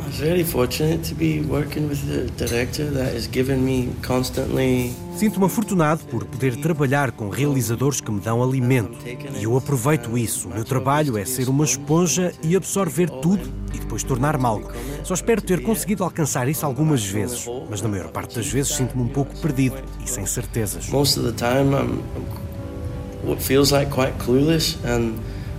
I 0.00 0.06
was 0.06 0.16
very 0.20 0.44
fortunate 0.44 1.02
to 1.08 1.14
be 1.16 1.40
working 1.40 1.88
with 1.88 2.08
a 2.08 2.30
director 2.36 2.88
that 2.92 3.12
has 3.12 3.26
given 3.26 3.64
me 3.64 3.88
constantly 4.00 4.92
Sinto-me 5.16 5.46
afortunado 5.46 6.04
por 6.04 6.24
poder 6.24 6.54
trabalhar 6.54 7.10
com 7.10 7.30
realizadores 7.30 8.00
que 8.00 8.12
me 8.12 8.20
dão 8.20 8.40
alimento. 8.40 8.96
E 9.36 9.42
eu 9.42 9.56
aproveito 9.56 10.16
isso. 10.16 10.46
O 10.46 10.54
meu 10.54 10.62
trabalho 10.62 11.18
é 11.18 11.24
ser 11.24 11.48
uma 11.48 11.64
esponja 11.64 12.32
e 12.44 12.54
absorver 12.54 13.10
tudo 13.10 13.52
e 13.74 13.80
depois 13.80 14.04
tornar-me 14.04 14.46
algo. 14.46 14.70
Só 15.02 15.14
espero 15.14 15.42
ter 15.42 15.64
conseguido 15.64 16.04
alcançar 16.04 16.48
isso 16.48 16.64
algumas 16.64 17.04
vezes, 17.04 17.44
mas 17.68 17.82
na 17.82 17.88
maior 17.88 18.12
parte 18.12 18.36
das 18.36 18.46
vezes 18.46 18.72
sinto-me 18.76 19.02
um 19.02 19.08
pouco 19.08 19.36
perdido 19.40 19.82
e 20.04 20.08
sem 20.08 20.24
certezas. 20.26 20.88
most 20.90 21.18
of 21.18 21.26
the 21.26 21.36
time 21.36 21.74
I'm, 21.74 22.04
I'm 22.16 23.28
what 23.28 23.42
feels 23.42 23.72
like 23.72 23.90
quite 23.90 24.12
clueless 24.24 24.78
and 24.84 25.14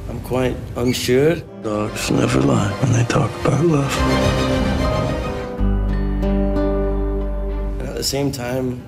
I'm 0.09 0.19
quite 0.21 0.55
unsure. 0.75 1.35
Dogs 1.63 2.11
never 2.11 2.41
lie 2.41 2.71
when 2.81 2.93
they 2.93 3.05
talk 3.05 3.31
about 3.43 3.65
love. 3.65 3.95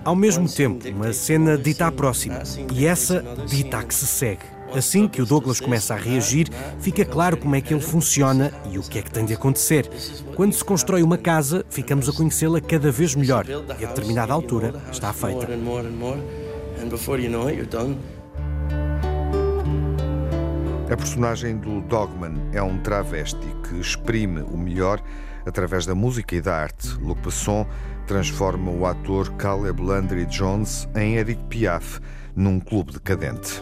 Ao 0.05 0.15
mesmo 0.15 0.47
tempo, 0.47 0.87
uma 0.89 1.11
cena 1.11 1.57
dita 1.57 1.87
à 1.87 1.91
próxima 1.91 2.43
e 2.71 2.85
essa 2.85 3.23
dita 3.47 3.79
a 3.79 3.83
que 3.83 3.95
se 3.95 4.05
segue. 4.05 4.43
Assim 4.75 5.07
que 5.07 5.21
o 5.21 5.25
Douglas 5.25 5.59
começa 5.59 5.93
a 5.93 5.97
reagir, 5.97 6.49
fica 6.79 7.03
claro 7.05 7.37
como 7.37 7.55
é 7.55 7.61
que 7.61 7.73
ele 7.73 7.81
funciona 7.81 8.51
e 8.69 8.77
o 8.77 8.83
que 8.83 8.99
é 8.99 9.01
que 9.01 9.09
tem 9.09 9.25
de 9.25 9.33
acontecer. 9.33 9.89
Quando 10.35 10.53
se 10.53 10.63
constrói 10.63 11.01
uma 11.01 11.17
casa, 11.17 11.65
ficamos 11.69 12.07
a 12.09 12.13
conhecê-la 12.13 12.61
cada 12.61 12.91
vez 12.91 13.15
melhor 13.15 13.45
e 13.49 13.85
a 13.85 13.87
determinada 13.87 14.33
altura 14.33 14.73
está 14.91 15.11
feita. 15.13 15.47
A 20.89 20.95
personagem 20.95 21.57
do 21.57 21.81
Dogman 21.81 22.49
é 22.53 22.63
um 22.63 22.77
travesti 22.77 23.45
que 23.67 23.77
exprime 23.77 24.41
o 24.41 24.57
melhor 24.57 25.01
através 25.45 25.85
da 25.85 25.93
música 25.93 26.33
e 26.33 26.39
da 26.39 26.55
arte. 26.55 26.95
Luc 27.01 27.21
Besson 27.21 27.67
transforma 28.07 28.71
o 28.71 28.85
ator 28.85 29.29
Caleb 29.33 29.81
Landry 29.81 30.25
Jones 30.27 30.87
em 30.95 31.17
Edith 31.17 31.43
Piaf 31.49 31.99
num 32.33 32.57
clube 32.57 32.93
decadente. 32.93 33.61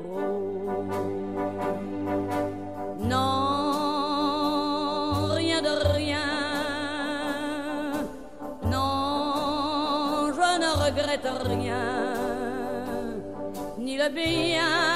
bien. 14.09 14.90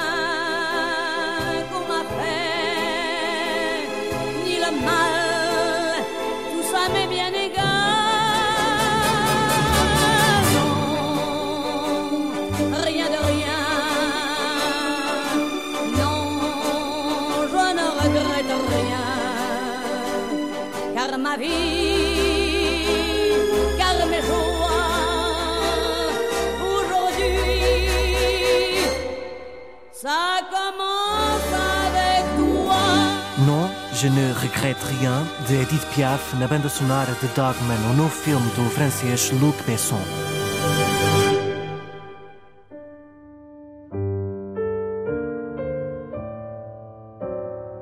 Je 33.96 34.08
ne 34.08 34.30
regrette 34.34 34.82
rien, 34.82 35.24
de 35.48 35.54
Edith 35.54 35.86
Piaf, 35.94 36.34
na 36.38 36.46
banda 36.46 36.68
sonora 36.68 37.12
de 37.22 37.28
Dogman, 37.34 37.78
o 37.90 37.94
novo 37.94 38.10
filme 38.10 38.46
do 38.50 38.68
francês 38.68 39.30
Luc 39.40 39.56
Besson. 39.66 39.98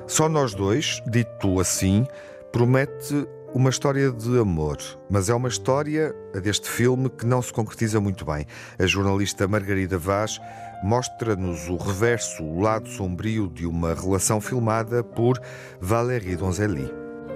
Só 0.07 0.29
nós 0.29 0.53
dois, 0.53 1.01
dito 1.05 1.59
assim, 1.59 2.07
promete 2.49 3.27
uma 3.55 3.69
história 3.69 4.11
de 4.11 4.37
amor, 4.37 4.77
mas 5.09 5.29
é 5.29 5.33
uma 5.33 5.47
história, 5.47 6.13
a 6.35 6.39
deste 6.39 6.69
filme, 6.69 7.09
que 7.09 7.25
não 7.25 7.41
se 7.41 7.53
concretiza 7.53 8.01
muito 8.01 8.25
bem. 8.25 8.45
A 8.77 8.85
jornalista 8.85 9.47
Margarida 9.47 9.97
Vaz 9.97 10.41
mostra-nos 10.83 11.69
o 11.69 11.77
reverso, 11.77 12.43
o 12.43 12.59
lado 12.59 12.89
sombrio 12.89 13.47
de 13.47 13.65
uma 13.65 13.93
relação 13.93 14.41
filmada 14.41 15.01
por 15.01 15.39
Valérie 15.79 16.35
Donzelli. 16.35 16.91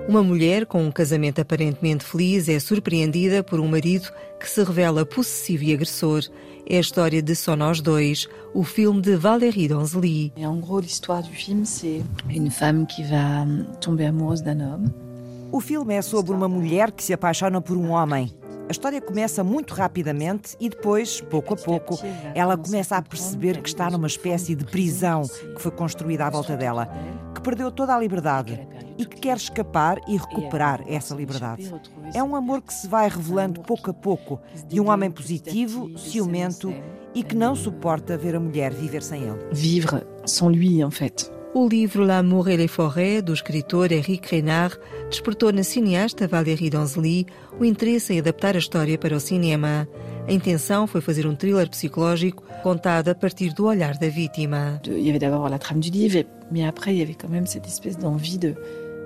Uma 0.09 0.21
mulher 0.21 0.65
com 0.65 0.83
um 0.83 0.91
casamento 0.91 1.39
aparentemente 1.39 2.03
feliz 2.03 2.49
é 2.49 2.59
surpreendida 2.59 3.41
por 3.41 3.61
um 3.61 3.69
marido 3.69 4.09
que 4.37 4.49
se 4.49 4.61
revela 4.61 5.05
possessivo 5.05 5.63
e 5.63 5.73
agressor. 5.73 6.23
É 6.67 6.75
a 6.75 6.81
história 6.81 7.21
de 7.21 7.33
Só 7.33 7.55
Nós 7.55 7.79
Dois, 7.79 8.27
o 8.53 8.65
filme 8.65 8.99
de 9.01 9.15
Valérie 9.15 9.69
Donzelli. 9.69 10.33
En 10.37 10.59
gros, 10.59 10.81
l'histoire 10.81 11.23
du 11.23 11.33
film, 11.33 11.63
c'est 11.63 12.03
une 12.29 12.51
femme 12.51 12.85
qui 12.85 13.03
va 13.03 13.47
tomber 13.79 14.07
amoureuse 14.07 14.43
d'un 14.43 14.59
homme. 14.59 15.08
O 15.51 15.59
filme 15.59 15.95
é 15.95 16.01
sobre 16.01 16.31
uma 16.31 16.47
mulher 16.47 16.91
que 16.91 17.03
se 17.03 17.11
apaixona 17.11 17.59
por 17.59 17.75
um 17.75 17.89
homem. 17.89 18.31
A 18.67 18.71
história 18.71 19.01
começa 19.01 19.43
muito 19.43 19.73
rapidamente 19.73 20.55
e 20.59 20.69
depois, 20.69 21.21
pouco 21.21 21.55
a 21.55 21.57
pouco, 21.57 21.99
ela 22.35 22.55
começa 22.55 22.95
a 22.95 23.01
perceber 23.01 23.59
que 23.59 23.67
está 23.67 23.89
numa 23.89 24.05
espécie 24.05 24.53
de 24.53 24.63
prisão 24.63 25.23
que 25.55 25.59
foi 25.59 25.71
construída 25.71 26.27
à 26.27 26.29
volta 26.29 26.55
dela, 26.55 26.87
que 27.33 27.41
perdeu 27.41 27.71
toda 27.71 27.95
a 27.95 27.99
liberdade 27.99 28.59
e 28.95 29.07
que 29.07 29.19
quer 29.19 29.37
escapar 29.37 29.99
e 30.07 30.17
recuperar 30.17 30.83
essa 30.87 31.15
liberdade. 31.15 31.73
É 32.13 32.21
um 32.21 32.35
amor 32.35 32.61
que 32.61 32.71
se 32.71 32.87
vai 32.87 33.09
revelando 33.09 33.61
pouco 33.61 33.89
a 33.89 33.93
pouco, 33.93 34.39
de 34.67 34.79
um 34.79 34.91
homem 34.91 35.09
positivo, 35.09 35.97
ciumento 35.97 36.71
e 37.15 37.23
que 37.23 37.35
não 37.35 37.55
suporta 37.55 38.15
ver 38.15 38.35
a 38.35 38.39
mulher 38.39 38.71
viver 38.71 39.01
sem 39.01 39.23
ele. 39.23 39.39
Vivre 39.51 40.05
sans 40.27 40.55
lui, 40.55 40.83
en 40.83 40.91
fait. 40.91 41.38
O 41.51 41.67
livro 41.67 42.03
L'amour 42.03 42.47
et 42.49 42.57
les 42.57 42.67
forêts, 42.67 43.23
do 43.23 43.33
escritor 43.33 43.91
Henrique 43.91 44.35
Renard, 44.35 44.77
despertou 45.09 45.51
na 45.51 45.63
cineasta 45.63 46.27
Valérie 46.27 46.69
Donzelli 46.69 47.25
o 47.59 47.65
interesse 47.65 48.13
em 48.13 48.19
adaptar 48.19 48.55
a 48.55 48.59
história 48.59 48.99
para 48.99 49.15
o 49.15 49.19
cinema. 49.19 49.87
A 50.27 50.31
intenção 50.31 50.85
foi 50.85 51.01
fazer 51.01 51.25
um 51.25 51.35
thriller 51.35 51.67
psicológico 51.67 52.43
contado 52.61 53.09
a 53.09 53.15
partir 53.15 53.51
do 53.55 53.65
olhar 53.65 53.97
da 53.97 54.09
vítima. 54.09 54.79
Il 54.85 54.99
y 54.99 55.09
avait 55.09 55.17
d'abord 55.17 55.49
la 55.49 55.57
trame 55.57 55.79
du 55.79 55.89
livre, 55.89 56.23
mais 56.51 56.67
après 56.67 56.93
il 56.93 56.99
y 56.99 57.01
avait 57.01 57.15
quand 57.15 57.31
même 57.31 57.47
cette 57.47 57.65
espèce 57.65 57.97
d'envie 57.97 58.37
de 58.37 58.55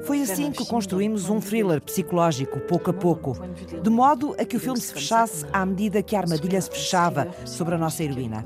Foi 0.04 0.22
assim 0.22 0.52
que 0.52 0.66
construímos 0.66 1.30
um 1.30 1.40
thriller 1.40 1.80
psicológico, 1.80 2.60
pouco 2.60 2.90
a 2.90 2.94
pouco, 2.94 3.38
de 3.82 3.90
modo 3.90 4.36
a 4.38 4.44
que 4.44 4.58
o 4.58 4.60
filme 4.60 4.82
se 4.82 4.94
fechasse 4.94 5.46
à 5.54 5.66
medida 5.66 6.04
que 6.04 6.14
a 6.14 6.20
armadilha 6.20 6.60
se 6.60 6.70
fechava 6.70 7.30
sobre 7.46 7.76
a 7.76 7.78
nossa 7.78 8.04
heroína. 8.04 8.46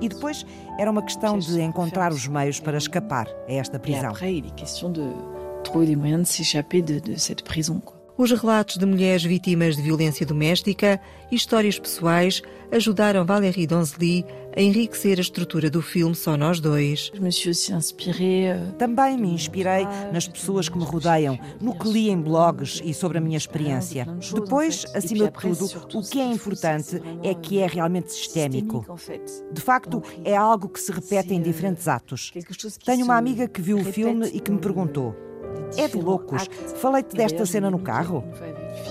E 0.00 0.08
depois 0.08 0.44
era 0.78 0.90
uma 0.90 1.02
questão 1.02 1.38
de 1.38 1.60
encontrar 1.60 2.12
os 2.12 2.26
meios 2.26 2.60
para 2.60 2.78
escapar 2.78 3.26
a 3.48 3.52
esta 3.52 3.78
prisão. 3.78 4.10
après 4.10 4.34
il 4.34 4.46
est 4.46 4.54
question 4.54 4.90
de 4.90 5.08
trouver 5.62 5.86
des 5.86 5.96
moyens 5.96 6.22
de 6.22 6.26
s'échapper 6.28 6.82
de, 6.82 6.98
de 7.00 7.16
cette 7.16 7.42
prison. 7.42 7.80
Quoi. 7.80 8.03
Os 8.16 8.30
relatos 8.30 8.76
de 8.76 8.86
mulheres 8.86 9.24
vítimas 9.24 9.74
de 9.74 9.82
violência 9.82 10.24
doméstica 10.24 11.00
e 11.32 11.34
histórias 11.34 11.80
pessoais 11.80 12.42
ajudaram 12.70 13.26
Valérie 13.26 13.66
Donzelli 13.66 14.24
a 14.56 14.62
enriquecer 14.62 15.18
a 15.18 15.20
estrutura 15.20 15.68
do 15.68 15.82
filme 15.82 16.14
Só 16.14 16.36
Nós 16.36 16.60
Dois. 16.60 17.10
Euh, 17.16 18.72
Também 18.78 19.18
me 19.18 19.32
inspirei 19.32 19.84
nas 20.12 20.28
pessoas 20.28 20.68
que 20.68 20.78
me 20.78 20.84
rodeiam, 20.84 21.36
no 21.60 21.76
que 21.76 21.88
li 21.88 22.08
em 22.08 22.20
blogs 22.20 22.80
e 22.84 22.94
sobre 22.94 23.18
a 23.18 23.20
minha 23.20 23.36
experiência. 23.36 24.06
Depois, 24.32 24.86
acima 24.94 25.24
de 25.24 25.32
tudo, 25.32 25.98
o 25.98 26.02
que 26.08 26.20
é 26.20 26.26
importante 26.30 27.02
é 27.24 27.34
que 27.34 27.58
é 27.58 27.66
realmente 27.66 28.12
sistémico. 28.12 28.86
De 29.52 29.60
facto, 29.60 30.00
é 30.24 30.36
algo 30.36 30.68
que 30.68 30.78
se 30.78 30.92
repete 30.92 31.34
em 31.34 31.42
diferentes 31.42 31.88
atos. 31.88 32.32
Tenho 32.84 33.04
uma 33.04 33.16
amiga 33.16 33.48
que 33.48 33.60
viu 33.60 33.78
o 33.78 33.84
filme 33.84 34.28
e 34.28 34.38
que 34.38 34.52
me 34.52 34.60
perguntou: 34.60 35.16
É 35.76 35.88
de 35.88 36.00
loucos. 36.00 36.48
Falei-te 36.76 37.16
desta 37.16 37.44
cena 37.46 37.70
no 37.70 37.78
carro? 37.78 38.24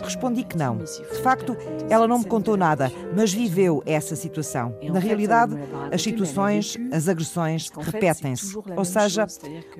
Respondi 0.03 0.43
que 0.43 0.57
não. 0.57 0.77
De 0.77 1.21
facto, 1.21 1.55
ela 1.89 2.07
não 2.07 2.19
me 2.19 2.25
contou 2.25 2.57
nada, 2.57 2.91
mas 3.15 3.33
viveu 3.33 3.81
essa 3.85 4.15
situação. 4.15 4.75
Na 4.83 4.99
realidade, 4.99 5.55
as 5.91 6.01
situações, 6.01 6.77
as 6.91 7.07
agressões, 7.07 7.69
repetem-se. 7.77 8.57
Ou 8.75 8.85
seja, 8.85 9.25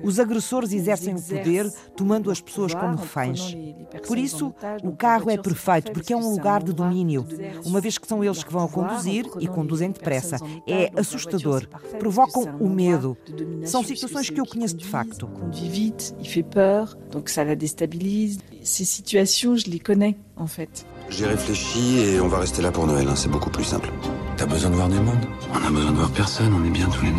os 0.02 0.18
agressores 0.18 0.72
exercem 0.72 1.14
o 1.14 1.22
poder 1.22 1.70
tomando 1.96 2.30
as 2.30 2.40
pessoas 2.40 2.74
como 2.74 2.96
reféns. 2.96 3.56
Por 4.06 4.18
isso, 4.18 4.54
o 4.82 4.92
carro 4.92 5.30
é 5.30 5.36
perfeito, 5.36 5.92
porque 5.92 6.12
é 6.12 6.16
um 6.16 6.30
lugar 6.30 6.62
de 6.62 6.72
domínio, 6.72 7.26
uma 7.64 7.80
vez 7.80 7.98
que 7.98 8.06
são 8.06 8.22
eles 8.22 8.42
que 8.42 8.52
vão 8.52 8.64
a 8.64 8.68
conduzir 8.68 9.26
e 9.40 9.46
conduzem 9.46 9.90
depressa. 9.90 10.36
É 10.66 10.90
assustador, 10.98 11.66
provocam 11.98 12.56
o 12.60 12.68
medo. 12.68 13.16
São 13.64 13.82
situações 13.82 14.30
que 14.30 14.40
eu 14.40 14.46
conheço 14.46 14.76
de 14.76 14.86
facto. 14.86 15.28
Ces 18.64 18.86
situations, 18.86 19.56
je 19.56 19.66
les 19.68 19.78
connais 19.78 20.16
en 20.38 20.46
fait. 20.46 20.86
J'ai 21.10 21.26
réfléchi 21.26 21.98
et 21.98 22.18
on 22.18 22.28
va 22.28 22.38
rester 22.38 22.62
là 22.62 22.72
pour 22.72 22.86
Noël, 22.86 23.06
hein, 23.06 23.14
c'est 23.14 23.28
beaucoup 23.30 23.50
plus 23.50 23.62
simple. 23.62 23.90
T'as 24.38 24.46
besoin 24.46 24.70
de 24.70 24.74
voir 24.74 24.88
du 24.88 24.98
monde 24.98 25.20
On 25.52 25.66
a 25.66 25.70
besoin 25.70 25.92
de 25.92 25.96
voir 25.98 26.10
personne, 26.12 26.50
on 26.54 26.64
est 26.66 26.70
bien 26.70 26.88
tous 26.88 27.04
les 27.04 27.10
deux. 27.10 27.16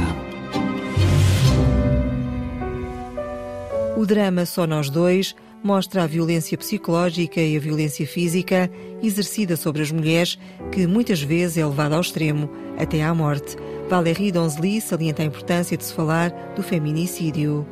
O 3.95 4.05
drama 4.07 4.45
Só 4.47 4.65
Nós 4.65 4.89
Dois 4.89 5.35
mostra 5.63 6.03
a 6.03 6.07
violência 6.07 6.57
psicológica 6.57 7.39
e 7.39 7.55
a 7.55 7.59
violência 7.59 8.07
física 8.07 8.69
exercida 9.03 9.55
sobre 9.55 9.83
as 9.83 9.91
mulheres, 9.91 10.39
que 10.71 10.87
muitas 10.87 11.21
vezes 11.21 11.57
é 11.57 11.65
levada 11.65 11.93
ao 11.93 12.01
extremo, 12.01 12.49
até 12.77 13.03
à 13.03 13.13
morte. 13.13 13.55
Valérie 13.89 14.31
Donzely 14.31 14.81
salienta 14.81 15.21
a 15.21 15.25
importância 15.25 15.77
de 15.77 15.83
se 15.83 15.93
falar 15.93 16.31
do 16.55 16.63
feminicídio. 16.63 17.67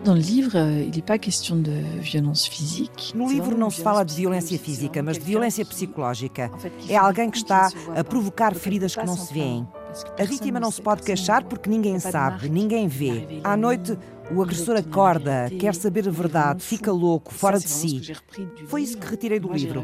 Physique. 2.46 3.18
No 3.18 3.28
livro 3.28 3.58
não 3.58 3.72
se 3.72 3.82
fala 3.82 4.04
de 4.04 4.16
violência 4.16 4.60
física, 4.60 5.02
mas 5.02 5.18
de 5.18 5.26
violência 5.26 5.66
psicológica. 5.66 6.52
É 6.88 6.96
alguém 6.96 7.32
que 7.32 7.38
está 7.38 7.70
a 7.96 8.04
provocar 8.04 8.54
feridas 8.54 8.96
que 8.96 9.06
não 9.06 9.18
se 9.18 9.34
veem. 9.34 9.68
A 10.20 10.24
vítima 10.24 10.60
não 10.60 10.72
se 10.72 10.82
pode 10.82 11.04
queixar 11.04 11.44
porque 11.44 11.70
ninguém 11.70 12.00
sabe, 12.00 12.50
ninguém 12.50 12.88
vê. 12.88 13.42
À 13.44 13.58
noite, 13.58 13.98
o 14.32 14.42
agressor 14.42 14.76
acorda, 14.76 15.50
quer 15.60 15.76
saber 15.76 16.08
a 16.08 16.12
verdade, 16.12 16.64
fica 16.64 16.92
louco, 16.92 17.34
fora 17.34 17.60
de 17.60 17.68
si. 17.68 18.14
Foi 18.68 18.82
isso 18.82 18.98
que 18.98 19.08
retirei 19.08 19.40
do 19.40 19.52
livro. 19.52 19.84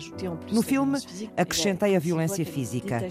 No 0.52 0.62
filme, 0.62 1.00
acrescentei 1.36 1.96
a 1.96 2.00
violência 2.00 2.46
física. 2.46 3.02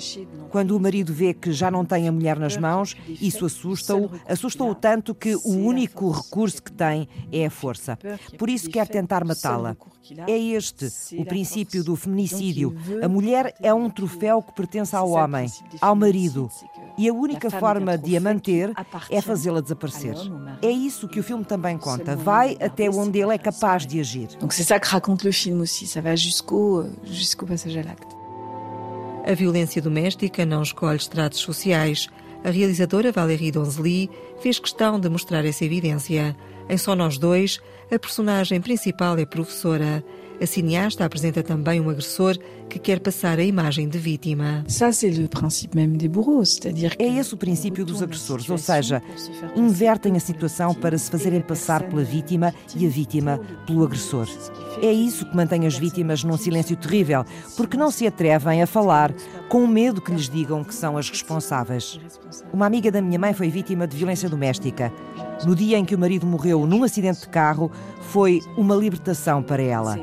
Quando 0.51 0.77
o 0.77 0.81
marido 0.81 1.13
vê 1.13 1.35
que 1.35 1.53
já 1.53 1.71
não 1.71 1.85
tem 1.85 2.09
a 2.09 2.13
mulher 2.13 2.39
nas 2.39 2.57
mãos, 2.57 2.97
isso 3.09 3.47
assusta-o, 3.47 4.11
assusta-o 4.27 4.75
tanto 4.75 5.15
que 5.15 5.35
o 5.37 5.51
único 5.51 6.11
recurso 6.11 6.63
que 6.63 6.73
tem 6.73 7.09
é 7.31 7.47
a 7.47 7.51
força. 7.51 7.99
Por 8.37 8.49
isso 8.49 8.71
quer 8.71 8.89
tentar 8.89 9.25
matá-la. 9.25 9.77
É 10.27 10.39
este 10.39 10.89
o 11.19 11.25
princípio 11.25 11.83
do 11.85 11.97
feminicídio. 11.97 12.75
A 13.03 13.09
mulher 13.09 13.55
é 13.63 13.73
um 13.73 13.91
troféu 13.91 14.43
que 14.43 14.53
pertence 14.53 14.95
ao 14.95 15.11
homem, 15.11 15.51
ao 15.81 15.95
marido. 15.95 16.51
E 16.97 17.09
a 17.09 17.13
única 17.13 17.51
forma 17.51 17.97
de 17.97 18.17
a 18.17 18.21
manter 18.21 18.73
é 19.11 19.21
fazê-la 19.21 19.61
desaparecer. 19.61 20.17
É 20.61 20.71
isso 20.71 21.09
que 21.09 21.21
o 21.21 21.23
filme 21.23 21.45
também 21.45 21.79
conta. 21.79 22.17
Vai 22.17 22.57
até 22.61 22.91
onde 22.91 23.21
ele 23.21 23.35
é 23.35 23.39
capaz 23.39 23.87
de 23.87 24.01
agir. 24.01 24.29
Donc 24.41 24.53
c'est 24.53 24.65
ça 24.65 24.81
que 24.81 24.89
raconte 24.89 25.25
le 25.25 25.33
film 25.33 25.61
aussi, 25.61 25.87
ça 25.87 26.01
va 26.01 26.17
jusqu'au 26.17 26.85
jusqu'au 27.05 27.47
passage 27.47 27.77
à 27.77 27.83
l'acte. 27.83 28.17
A 29.25 29.35
violência 29.35 29.83
doméstica 29.83 30.47
não 30.47 30.63
escolhe 30.63 30.97
estratos 30.97 31.41
sociais. 31.41 32.09
A 32.43 32.51
realizadora 32.51 33.13
Valérie 33.13 33.53
Donzely 33.53 34.09
fez 34.41 34.59
questão 34.59 34.99
de 34.99 35.09
mostrar 35.09 35.45
essa 35.45 35.65
evidência. 35.65 36.35
Em 36.69 36.77
Só 36.77 36.95
Nós 36.95 37.17
Dois, 37.17 37.61
a 37.91 37.99
personagem 37.99 38.61
principal 38.61 39.17
é 39.17 39.25
professora. 39.25 40.05
A 40.41 40.47
cineasta 40.47 41.05
apresenta 41.05 41.43
também 41.43 41.81
um 41.81 41.89
agressor 41.89 42.37
que 42.69 42.79
quer 42.79 43.01
passar 43.01 43.39
a 43.39 43.43
imagem 43.43 43.89
de 43.89 43.99
vítima. 43.99 44.65
É 46.99 47.07
esse 47.07 47.35
o 47.35 47.37
princípio 47.37 47.85
dos 47.85 48.03
agressores, 48.03 48.49
ou 48.49 48.59
seja, 48.59 49.03
invertem 49.57 50.17
a 50.17 50.21
situação 50.21 50.75
para 50.75 50.97
se 50.99 51.11
fazerem 51.11 51.41
passar 51.41 51.83
pela 51.85 52.05
vítima 52.05 52.55
e 52.77 52.87
a 52.87 52.89
vítima 52.89 53.41
pelo 53.67 53.85
agressor. 53.85 54.29
É 54.83 54.93
isso 54.93 55.27
que 55.27 55.37
mantém 55.37 55.67
as 55.67 55.77
vítimas 55.77 56.23
num 56.23 56.37
silêncio 56.37 56.77
terrível, 56.77 57.25
porque 57.57 57.77
não 57.77 57.91
se 57.91 58.07
atrevem 58.07 58.63
a 58.63 58.67
falar, 58.67 59.13
com 59.49 59.67
medo 59.67 60.01
que 60.01 60.13
lhes 60.13 60.29
digam 60.29 60.63
que 60.63 60.75
são 60.75 60.97
as 60.97 61.09
responsáveis. 61.09 61.99
Uma 62.53 62.67
amiga 62.67 62.91
da 62.91 63.01
minha 63.01 63.19
mãe 63.19 63.33
foi 63.33 63.49
vítima 63.49 63.87
de 63.87 63.97
violência 63.97 64.29
doméstica. 64.29 64.93
No 65.45 65.55
dia 65.55 65.79
em 65.79 65.85
que 65.85 65.95
o 65.95 65.99
marido 65.99 66.27
morreu 66.27 66.67
num 66.67 66.85
acidente 66.85 67.21
de 67.21 67.29
carro, 67.29 67.71
foi 68.01 68.41
uma 68.57 68.75
libertação 68.75 69.43
para 69.43 69.63
ela. 69.63 69.99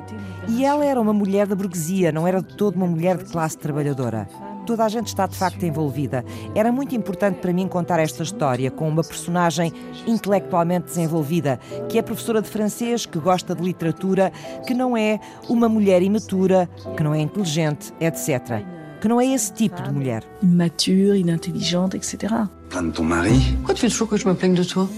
E 0.47 0.63
ela 0.63 0.85
era 0.85 1.01
uma 1.01 1.13
mulher 1.13 1.47
da 1.47 1.55
burguesia, 1.55 2.11
não 2.11 2.27
era 2.27 2.41
de 2.41 2.54
todo 2.55 2.75
uma 2.75 2.87
mulher 2.87 3.17
de 3.17 3.25
classe 3.25 3.57
trabalhadora. 3.57 4.27
Toda 4.65 4.83
a 4.83 4.89
gente 4.89 5.07
está 5.07 5.27
de 5.27 5.35
facto 5.35 5.63
envolvida. 5.63 6.25
Era 6.55 6.71
muito 6.71 6.95
importante 6.95 7.39
para 7.39 7.53
mim 7.53 7.67
contar 7.67 7.99
esta 7.99 8.23
história 8.23 8.71
com 8.71 8.89
uma 8.89 9.03
personagem 9.03 9.71
intelectualmente 10.07 10.87
desenvolvida, 10.87 11.59
que 11.87 11.99
é 11.99 12.01
professora 12.01 12.41
de 12.41 12.49
francês, 12.49 13.05
que 13.05 13.19
gosta 13.19 13.53
de 13.53 13.61
literatura, 13.61 14.31
que 14.65 14.73
não 14.73 14.97
é 14.97 15.19
uma 15.47 15.69
mulher 15.69 16.01
imatura, 16.01 16.67
que 16.97 17.03
não 17.03 17.13
é 17.13 17.19
inteligente, 17.19 17.93
etc. 17.99 18.63
Que 18.99 19.07
não 19.07 19.21
é 19.21 19.27
esse 19.27 19.53
tipo 19.53 19.81
de 19.83 19.91
mulher. 19.91 20.23
Immature, 20.41 21.19
inintelligente, 21.19 21.95
etc. 21.95 22.47
Plains 22.69 22.87
de 22.87 22.91
ton 22.93 23.03
mari 23.03 23.39
Pourquoi 23.57 23.75
tu 23.75 23.81
fais 23.81 23.89
toujours 23.89 24.09
que 24.09 24.17
je 24.17 24.27
me 24.27 24.33
plaigne 24.33 24.55
de 24.55 24.63
toi 24.63 24.89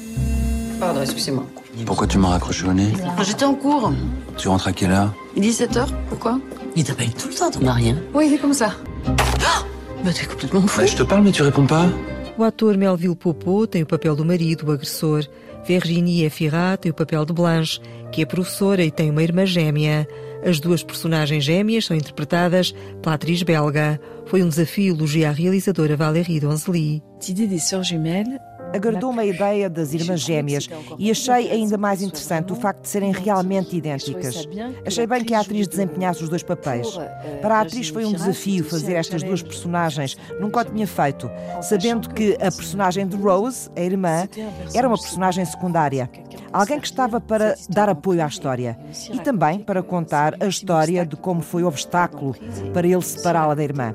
Pardon, 0.80 1.02
excusez-moi. 1.02 1.46
Pourquoi 1.86 2.08
tu 2.08 2.18
m'as 2.18 2.30
raccroché 2.30 2.66
au 2.68 2.74
nez 2.74 2.94
J'étais 3.22 3.46
en 3.46 3.54
cours. 3.54 3.92
Tu 4.38 4.48
rentres 4.48 4.68
à 4.68 4.72
quelle 4.74 4.92
heure 4.92 5.14
Il 5.36 5.44
est 5.44 5.50
17h, 5.50 5.88
pourquoi 6.10 6.40
Il 6.78 6.84
t'appelle 6.84 7.12
tout 7.12 7.28
le 7.28 7.34
temps, 7.34 7.50
ton 7.50 7.62
mari, 7.62 7.90
hein 7.90 7.98
Oui, 8.14 8.28
il 8.28 8.36
est 8.36 8.38
comme 8.38 8.54
ça. 8.54 8.76
Ah 9.44 9.64
bah 10.06 10.12
t'es 10.14 10.28
complètement 10.28 10.62
fou. 10.62 10.80
Bah, 10.80 10.86
Je 10.86 10.96
te 10.96 11.02
parle 11.02 11.24
mais 11.24 11.32
tu 11.32 11.42
réponds 11.42 11.66
pas. 11.66 11.88
O 12.38 12.44
ator 12.44 12.78
Melville 12.78 13.16
Poupeau 13.16 13.66
tem 13.66 13.82
o 13.82 13.86
papel 13.88 14.16
do 14.16 14.24
marido, 14.24 14.68
o 14.68 14.72
agressor. 14.72 15.24
Virginie 15.66 16.24
Efira 16.24 16.78
tem 16.78 16.92
o 16.92 16.94
papel 16.94 17.26
de 17.26 17.34
Blanche, 17.34 17.82
que 18.12 18.22
é 18.22 18.26
professora 18.28 18.84
e 18.84 18.92
tem 18.92 19.10
uma 19.10 19.24
irmã 19.24 19.44
gêmea. 19.44 20.08
As 20.46 20.60
duas 20.60 20.84
personagens 20.84 21.44
gêmeas 21.44 21.86
são 21.86 21.98
interpretadas 21.98 22.76
pela 23.02 23.16
atriz 23.16 23.42
belga. 23.42 24.00
Foi 24.28 24.44
um 24.44 24.50
desafio 24.50 24.94
elogiar 24.94 25.32
a 25.32 25.34
realizadora 25.34 25.98
Valérie 25.98 26.40
Donzely. 26.40 27.02
Cette 27.20 27.30
idée 27.32 27.48
des 27.48 27.60
sœurs 27.60 27.84
jumelles, 27.84 28.40
Agradou-me 28.74 29.20
a 29.20 29.26
ideia 29.26 29.70
das 29.70 29.94
irmãs 29.94 30.22
gêmeas 30.22 30.70
e 30.98 31.10
achei 31.10 31.52
ainda 31.52 31.78
mais 31.78 32.02
interessante 32.02 32.52
o 32.52 32.56
facto 32.56 32.82
de 32.82 32.90
serem 32.90 33.12
realmente 33.12 33.76
idênticas. 33.76 34.48
Achei 34.86 35.08
bem 35.08 35.24
que 35.24 35.34
a 35.34 35.40
atriz 35.40 35.68
desempenhasse 35.68 36.24
os 36.24 36.30
dois 36.30 36.44
papéis. 36.44 36.88
Para 37.42 37.58
a 37.58 37.62
atriz 37.62 37.90
foi 37.90 38.06
um 38.06 38.14
desafio 38.14 38.64
fazer 38.64 38.94
estas 38.94 39.24
duas 39.24 39.42
personagens, 39.42 40.18
nunca 40.40 40.62
o 40.62 40.66
tinha 40.66 40.88
feito, 40.88 41.30
sabendo 41.62 42.10
que 42.10 42.36
a 42.36 42.52
personagem 42.52 43.08
de 43.08 43.16
Rose, 43.16 43.70
a 43.76 43.82
irmã, 43.82 44.28
era 44.74 44.88
uma 44.88 44.98
personagem 44.98 45.46
secundária. 45.46 46.10
Alguém 46.52 46.80
que 46.80 46.88
estava 46.88 47.20
para 47.20 47.56
dar 47.70 47.90
apoio 47.90 48.24
à 48.24 48.28
história 48.28 48.78
e 49.12 49.20
também 49.20 49.60
para 49.60 49.84
contar 49.84 50.36
a 50.40 50.48
história 50.48 51.06
de 51.06 51.16
como 51.16 51.42
foi 51.42 51.64
o 51.64 51.68
obstáculo 51.68 52.36
para 52.74 52.88
ele 52.88 53.02
separá-la 53.02 53.56
da 53.56 53.64
irmã. 53.64 53.94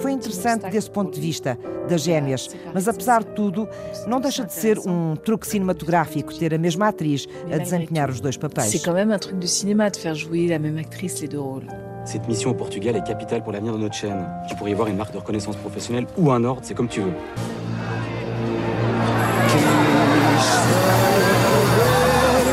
Foi 0.00 0.12
interessante 0.12 0.68
desse 0.70 0.90
ponto 0.90 1.12
de 1.12 1.20
vista, 1.20 1.58
das 1.88 2.02
gêmeas, 2.02 2.48
mas 2.72 2.88
apesar 2.88 3.24
de 3.24 3.30
tudo, 3.34 3.68
não 4.06 4.20
deixa 4.20 4.44
de 4.44 4.52
ser 4.52 4.78
um 4.78 5.16
truque 5.16 5.46
cinematográfico 5.46 6.32
ter 6.38 6.54
a 6.54 6.58
mesma 6.58 6.88
atriz 6.88 7.26
a 7.52 7.58
desempenhar 7.58 8.10
os 8.10 8.20
dois 8.20 8.36
papéis. 8.36 8.70
c'est 8.70 8.84
quand 8.84 8.94
même 8.94 9.10
un 9.12 9.18
truc 9.18 9.38
de 9.38 9.46
cinéma 9.46 9.90
de 9.90 9.96
faire 9.96 10.14
jouer 10.14 10.48
la 10.48 10.58
même 10.58 10.78
actrice 10.78 11.20
les 11.20 11.28
deux 11.28 11.40
rôles. 11.40 11.66
Cette 12.04 12.26
mission 12.28 12.50
au 12.50 12.54
Portugal 12.54 12.96
est 12.96 13.06
capitale 13.06 13.42
pour 13.42 13.52
l'avenir 13.52 13.74
de 13.74 13.78
notre 13.78 13.94
chaîne. 13.94 14.26
Tu 14.48 14.56
pourrais 14.56 14.70
y 14.70 14.74
voir 14.74 14.88
une 14.88 14.96
marque 14.96 15.12
de 15.12 15.18
reconnaissance 15.18 15.56
professionnelle 15.56 16.06
ou 16.16 16.30
un 16.30 16.42
ordre, 16.44 16.62
c'est 16.64 16.74
comme 16.74 16.88
tu 16.88 17.00
veux. 17.00 17.12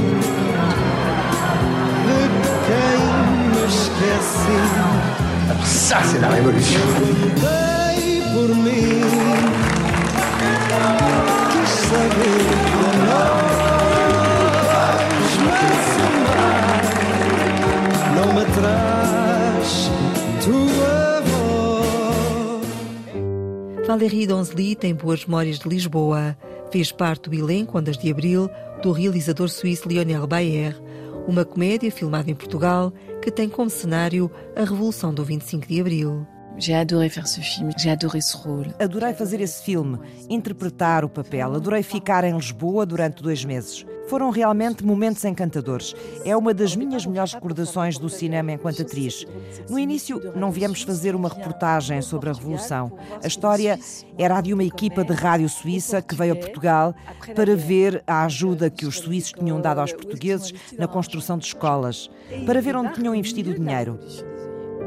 De 2.05 2.21
quem 2.67 2.99
me 3.49 3.63
esqueci? 3.65 4.59
Ça, 5.65 5.97
c'est 6.03 6.19
la 6.19 6.29
révolution. 6.29 6.79
Dei 7.41 8.21
por 8.31 8.49
mim. 8.55 9.01
Quis 11.51 11.71
saber 11.89 12.43
de 12.69 12.89
nós, 13.07 13.57
mas 15.45 15.81
amar 16.05 16.83
não 18.15 18.29
me 18.35 18.45
traz 18.53 19.69
tua 20.43 20.97
voz. 21.31 22.67
Valérie 23.87 24.27
Donzely 24.27 24.75
tem 24.75 24.93
boas 24.93 25.25
memórias 25.25 25.57
de 25.57 25.67
Lisboa. 25.67 26.37
Fez 26.71 26.91
parte 26.91 27.29
do 27.29 27.35
elenco 27.35 27.77
Ondas 27.77 27.97
de 27.97 28.11
Abril 28.11 28.49
do 28.83 28.91
realizador 28.91 29.49
suíço 29.49 29.89
Lionel 29.89 30.27
Bayer, 30.27 30.79
uma 31.27 31.43
comédia 31.43 31.91
filmada 31.91 32.29
em 32.29 32.35
Portugal 32.35 32.93
que 33.21 33.31
tem 33.31 33.49
como 33.49 33.69
cenário 33.69 34.31
a 34.55 34.61
Revolução 34.61 35.13
do 35.13 35.23
25 35.23 35.67
de 35.67 35.81
Abril. 35.81 36.27
J'ai 36.57 36.75
adoré 36.75 37.09
faire 37.09 37.27
ce 37.27 37.41
film, 37.41 37.71
j'ai 37.77 37.89
adoré 37.89 38.21
ce 38.21 38.35
rôle. 38.35 38.67
Adorei 38.79 39.13
fazer 39.13 39.39
esse 39.39 39.63
filme, 39.63 39.97
interpretar 40.29 41.05
o 41.05 41.09
papel, 41.09 41.55
adorei 41.55 41.81
ficar 41.81 42.23
em 42.23 42.35
Lisboa 42.35 42.85
durante 42.85 43.23
dois 43.23 43.45
meses. 43.45 43.85
Foram 44.09 44.31
realmente 44.31 44.83
momentos 44.83 45.23
encantadores. 45.23 45.95
É 46.25 46.35
uma 46.35 46.51
das 46.51 46.75
minhas 46.75 47.05
melhores 47.05 47.33
recordações 47.33 47.99
do 47.99 48.09
cinema 48.09 48.51
enquanto 48.51 48.81
atriz. 48.81 49.25
No 49.69 49.77
início, 49.77 50.33
não 50.35 50.51
viemos 50.51 50.81
fazer 50.81 51.15
uma 51.15 51.29
reportagem 51.29 52.01
sobre 52.01 52.29
a 52.29 52.33
Revolução. 52.33 52.91
A 53.23 53.27
história 53.27 53.79
era 54.17 54.37
a 54.37 54.41
de 54.41 54.51
uma 54.51 54.63
equipa 54.63 55.03
de 55.03 55.13
rádio 55.13 55.47
suíça 55.47 56.01
que 56.01 56.15
veio 56.15 56.33
a 56.33 56.35
Portugal 56.35 56.95
para 57.35 57.55
ver 57.55 58.03
a 58.07 58.25
ajuda 58.25 58.69
que 58.69 58.87
os 58.87 58.97
suíços 58.97 59.33
tinham 59.33 59.61
dado 59.61 59.79
aos 59.79 59.93
portugueses 59.93 60.53
na 60.77 60.87
construção 60.87 61.37
de 61.37 61.45
escolas, 61.45 62.09
para 62.47 62.61
ver 62.61 62.75
onde 62.75 62.95
tinham 62.95 63.13
investido 63.13 63.51
o 63.51 63.53
dinheiro 63.53 63.99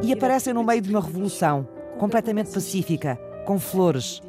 e 0.02 0.12
aparecem 0.12 0.52
no 0.52 0.64
meio 0.64 0.82
de 0.82 0.90
uma 0.90 1.00
revolução 1.00 1.66
completamente 1.96 2.50
pacífica, 2.50 3.16
com 3.46 3.58
flores. 3.58 4.20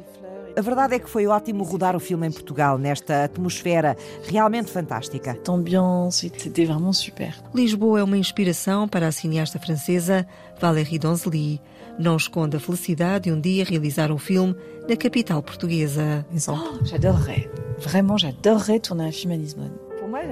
A 0.56 0.60
verdade 0.60 0.94
é 0.94 0.98
que 1.00 1.10
foi 1.10 1.26
ótimo 1.26 1.64
rodar 1.64 1.96
o 1.96 2.00
filme 2.00 2.28
em 2.28 2.30
Portugal, 2.30 2.78
nesta 2.78 3.24
atmosfera 3.24 3.96
realmente 4.22 4.70
fantástica. 4.70 5.36
Ambiance, 5.48 6.30
c'était 6.38 6.64
vraiment 6.64 6.92
super. 6.92 7.34
Lisboa 7.52 8.00
é 8.00 8.04
uma 8.04 8.16
inspiração 8.16 8.86
para 8.86 9.08
a 9.08 9.12
cineasta 9.12 9.58
francesa 9.58 10.24
Valérie 10.60 10.98
Donzelli. 10.98 11.60
Não 11.98 12.16
esconde 12.16 12.56
a 12.56 12.60
felicidade 12.60 13.24
de 13.24 13.32
um 13.32 13.40
dia 13.40 13.64
realizar 13.64 14.12
um 14.12 14.18
filme 14.18 14.54
na 14.88 14.96
capital 14.96 15.42
portuguesa. 15.42 16.24
Oh, 16.48 16.84
j'adorerais. 16.84 17.48
Vraiment, 17.78 18.16
j'adorerais 18.16 18.78
tourner 18.78 19.08
un 19.08 19.12
film 19.12 19.32
à 19.32 19.36
Lisbonne. 19.36 19.72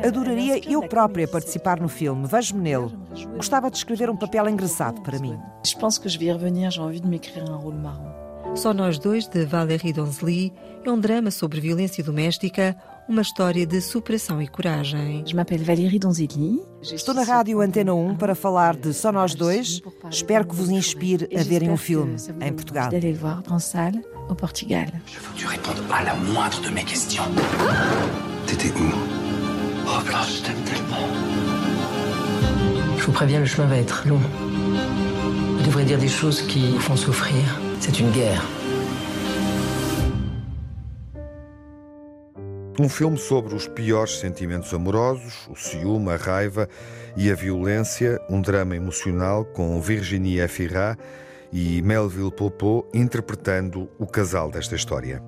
Adoraria 0.06 0.60
eu 0.70 0.82
própria 0.88 1.26
participar 1.26 1.80
no 1.80 1.88
filme. 1.88 2.26
Vejo-me 2.26 2.62
nele. 2.62 2.92
Gostava 3.36 3.68
de 3.68 3.76
escrever 3.76 4.08
um 4.08 4.16
papel 4.16 4.48
engraçado 4.48 5.00
para 5.02 5.18
mim. 5.18 5.36
Je 5.64 5.76
pense 5.76 5.98
que 5.98 6.08
je 6.08 6.18
vais 6.18 6.26
y 6.26 6.32
revenir, 6.32 6.70
j'ai 6.70 6.80
envie 6.80 7.00
de 7.00 7.08
m'écrire 7.08 7.50
un 7.50 7.56
rôle 7.56 7.74
marrant. 7.74 8.11
Só 8.54 8.74
Nós 8.74 8.98
Dois, 8.98 9.26
de 9.26 9.44
Valérie 9.46 9.92
Donzelli, 9.92 10.52
é 10.84 10.90
um 10.90 10.98
drama 10.98 11.30
sobre 11.30 11.60
violência 11.60 12.04
doméstica, 12.04 12.76
uma 13.08 13.22
história 13.22 13.66
de 13.66 13.80
superação 13.80 14.42
e 14.42 14.46
coragem. 14.46 15.24
Je 15.26 15.34
m'appelle 15.34 15.64
Valérie 15.64 15.98
Donzelli. 15.98 16.60
Estou 16.82 17.14
na 17.14 17.22
rádio 17.22 17.60
Antena 17.60 17.94
1 17.94 18.16
para 18.16 18.34
falar 18.34 18.76
de 18.76 18.92
Só 18.92 19.10
Nós 19.10 19.34
Dois. 19.34 19.80
Espero 20.10 20.46
que 20.46 20.54
vos 20.54 20.68
inspire 20.68 21.28
a 21.34 21.42
verem 21.42 21.70
um 21.70 21.76
filme 21.76 22.14
em 22.40 22.52
Portugal. 22.52 22.90
Au 24.28 24.34
Portugal. 24.36 24.86
Je 25.06 25.18
veux 25.18 25.32
que 25.32 25.38
tu 25.38 25.46
répondes 25.46 25.82
à 25.90 26.04
la 26.04 26.14
moindre 26.14 26.60
de 26.60 26.68
mes 26.68 26.84
questions. 26.84 27.24
T'étais 28.46 28.70
où 28.70 28.92
Oh 29.86 30.00
Blanche, 30.04 30.36
je 30.38 30.42
t'aime 30.42 30.62
tellement. 30.64 31.08
Je 32.98 33.04
vous 33.04 33.12
préviens, 33.12 33.40
le 33.40 33.46
chemin 33.46 33.66
va 33.66 33.78
être 33.78 34.06
long. 34.06 34.20
Vous 35.58 35.64
devrez 35.64 35.84
dire 35.84 35.98
des 35.98 36.08
choses 36.08 36.42
qui 36.42 36.70
vous 36.70 36.78
font 36.78 36.96
souffrir. 36.96 37.42
C'est 37.82 37.98
une 37.98 38.12
guerre. 38.12 38.40
Um 42.78 42.88
filme 42.88 43.18
sobre 43.18 43.56
os 43.56 43.66
piores 43.66 44.20
sentimentos 44.20 44.72
amorosos, 44.72 45.48
o 45.50 45.56
ciúme, 45.56 46.10
a 46.10 46.16
raiva 46.16 46.68
e 47.16 47.28
a 47.28 47.34
violência, 47.34 48.20
um 48.30 48.40
drama 48.40 48.76
emocional 48.76 49.44
com 49.44 49.80
Virginie 49.80 50.38
Efira 50.38 50.96
e 51.52 51.82
Melville 51.82 52.30
Popot 52.30 52.86
interpretando 52.94 53.90
o 53.98 54.06
casal 54.06 54.48
desta 54.48 54.76
história. 54.76 55.20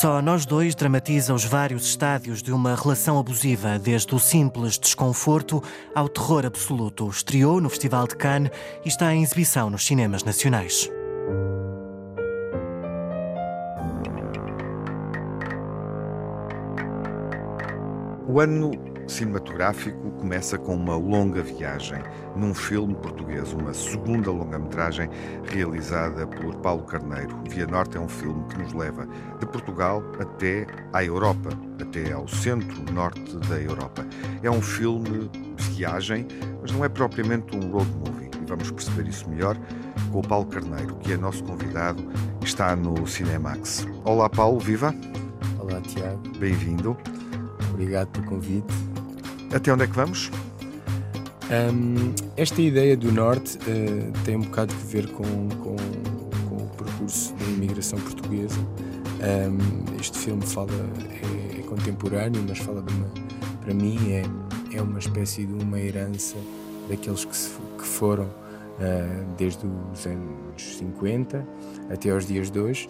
Só 0.00 0.22
nós 0.22 0.46
dois 0.46 0.74
dramatiza 0.74 1.34
os 1.34 1.44
vários 1.44 1.84
estádios 1.84 2.42
de 2.42 2.50
uma 2.50 2.74
relação 2.74 3.18
abusiva, 3.18 3.78
desde 3.78 4.14
o 4.14 4.18
simples 4.18 4.78
desconforto 4.78 5.62
ao 5.94 6.08
terror 6.08 6.46
absoluto. 6.46 7.08
Estreou 7.08 7.60
no 7.60 7.68
Festival 7.68 8.08
de 8.08 8.16
Cannes 8.16 8.50
e 8.84 8.88
está 8.88 9.14
em 9.14 9.22
exibição 9.22 9.68
nos 9.68 9.84
cinemas 9.84 10.24
nacionais. 10.24 10.90
O 18.26 18.40
ano 18.40 18.91
cinematográfico 19.06 20.10
começa 20.12 20.56
com 20.58 20.74
uma 20.74 20.96
longa 20.96 21.42
viagem 21.42 22.02
num 22.36 22.54
filme 22.54 22.94
português, 22.94 23.52
uma 23.52 23.74
segunda 23.74 24.30
longa-metragem 24.30 25.08
realizada 25.44 26.26
por 26.26 26.54
Paulo 26.56 26.82
Carneiro. 26.84 27.36
Via 27.48 27.66
Norte 27.66 27.96
é 27.96 28.00
um 28.00 28.08
filme 28.08 28.44
que 28.48 28.58
nos 28.58 28.72
leva 28.72 29.06
de 29.38 29.46
Portugal 29.46 30.02
até 30.18 30.66
à 30.92 31.04
Europa, 31.04 31.50
até 31.80 32.12
ao 32.12 32.26
centro-norte 32.28 33.36
da 33.48 33.60
Europa. 33.60 34.06
É 34.42 34.50
um 34.50 34.62
filme 34.62 35.28
de 35.28 35.70
viagem, 35.70 36.26
mas 36.60 36.70
não 36.72 36.84
é 36.84 36.88
propriamente 36.88 37.56
um 37.56 37.70
road 37.70 37.90
movie. 37.98 38.30
E 38.40 38.46
vamos 38.46 38.70
perceber 38.70 39.08
isso 39.08 39.28
melhor 39.28 39.56
com 40.10 40.20
o 40.20 40.26
Paulo 40.26 40.46
Carneiro, 40.46 40.96
que 40.96 41.12
é 41.12 41.16
nosso 41.16 41.42
convidado 41.44 42.02
está 42.44 42.74
no 42.74 43.06
Cinemax. 43.06 43.86
Olá, 44.04 44.28
Paulo, 44.28 44.58
viva! 44.58 44.94
Olá, 45.58 45.80
Tiago. 45.80 46.20
Bem-vindo. 46.38 46.96
Obrigado 47.70 48.08
pelo 48.08 48.26
convite. 48.26 48.91
Até 49.54 49.70
onde 49.70 49.84
é 49.84 49.86
que 49.86 49.94
vamos? 49.94 50.30
Um, 51.50 52.14
esta 52.38 52.62
ideia 52.62 52.96
do 52.96 53.12
Norte 53.12 53.58
uh, 53.58 54.24
tem 54.24 54.36
um 54.36 54.40
bocado 54.40 54.74
de 54.74 54.84
ver 54.86 55.06
com, 55.08 55.48
com, 55.62 55.76
com 56.48 56.56
o 56.56 56.70
percurso 56.76 57.34
da 57.34 57.44
imigração 57.44 57.98
portuguesa. 58.00 58.58
Um, 58.58 60.00
este 60.00 60.18
filme 60.18 60.44
fala 60.46 60.72
é, 61.10 61.58
é, 61.58 61.62
contemporâneo, 61.64 62.42
mas 62.48 62.58
fala 62.58 62.80
de 62.80 62.94
uma, 62.94 63.06
para 63.60 63.74
mim 63.74 63.98
é, 64.12 64.22
é 64.74 64.80
uma 64.80 64.98
espécie 64.98 65.44
de 65.44 65.52
uma 65.52 65.78
herança 65.78 66.36
daqueles 66.88 67.26
que, 67.26 67.36
se, 67.36 67.50
que 67.76 67.86
foram 67.86 68.24
uh, 68.24 69.34
desde 69.36 69.66
os 69.66 70.06
anos 70.06 70.78
50 70.78 71.46
até 71.90 72.08
aos 72.08 72.26
dias 72.26 72.50
de 72.50 72.58
hoje. 72.58 72.88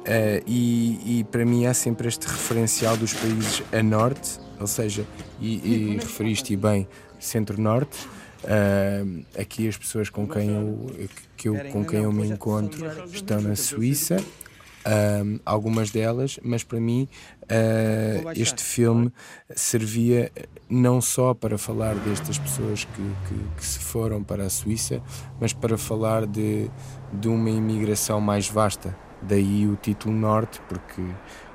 Uh, 0.00 0.42
e, 0.44 1.20
e, 1.20 1.24
para 1.24 1.44
mim 1.44 1.66
há 1.66 1.74
sempre 1.74 2.08
este 2.08 2.26
referencial 2.26 2.96
dos 2.96 3.12
países 3.12 3.62
a 3.72 3.80
norte, 3.82 4.40
ou 4.60 4.66
seja, 4.66 5.04
e, 5.40 5.94
e 5.94 5.96
referiste 5.96 6.54
bem 6.54 6.86
centro-norte. 7.18 8.06
Uh, 8.42 9.24
aqui 9.38 9.68
as 9.68 9.76
pessoas 9.76 10.08
com 10.08 10.26
quem 10.26 10.48
eu, 10.48 10.90
que 11.36 11.48
eu, 11.48 11.56
com 11.70 11.84
quem 11.84 12.02
eu 12.02 12.12
me 12.12 12.26
encontro 12.26 12.80
estão 13.12 13.40
na 13.40 13.54
Suíça, 13.54 14.16
uh, 14.16 15.40
algumas 15.44 15.90
delas, 15.90 16.38
mas 16.42 16.64
para 16.64 16.80
mim 16.80 17.06
uh, 17.42 18.30
este 18.34 18.62
filme 18.62 19.12
servia 19.54 20.32
não 20.68 21.00
só 21.02 21.34
para 21.34 21.58
falar 21.58 21.94
destas 21.96 22.38
pessoas 22.38 22.84
que, 22.84 23.02
que, 23.28 23.56
que, 23.58 23.66
se 23.66 23.78
foram 23.78 24.22
para 24.22 24.44
a 24.44 24.50
Suíça, 24.50 25.02
mas 25.38 25.52
para 25.52 25.76
falar 25.76 26.26
de, 26.26 26.70
de 27.12 27.28
uma 27.28 27.50
imigração 27.50 28.20
mais 28.20 28.48
vasta. 28.48 28.96
Daí 29.22 29.66
o 29.66 29.76
título 29.76 30.14
Norte, 30.14 30.62
porque, 30.66 31.02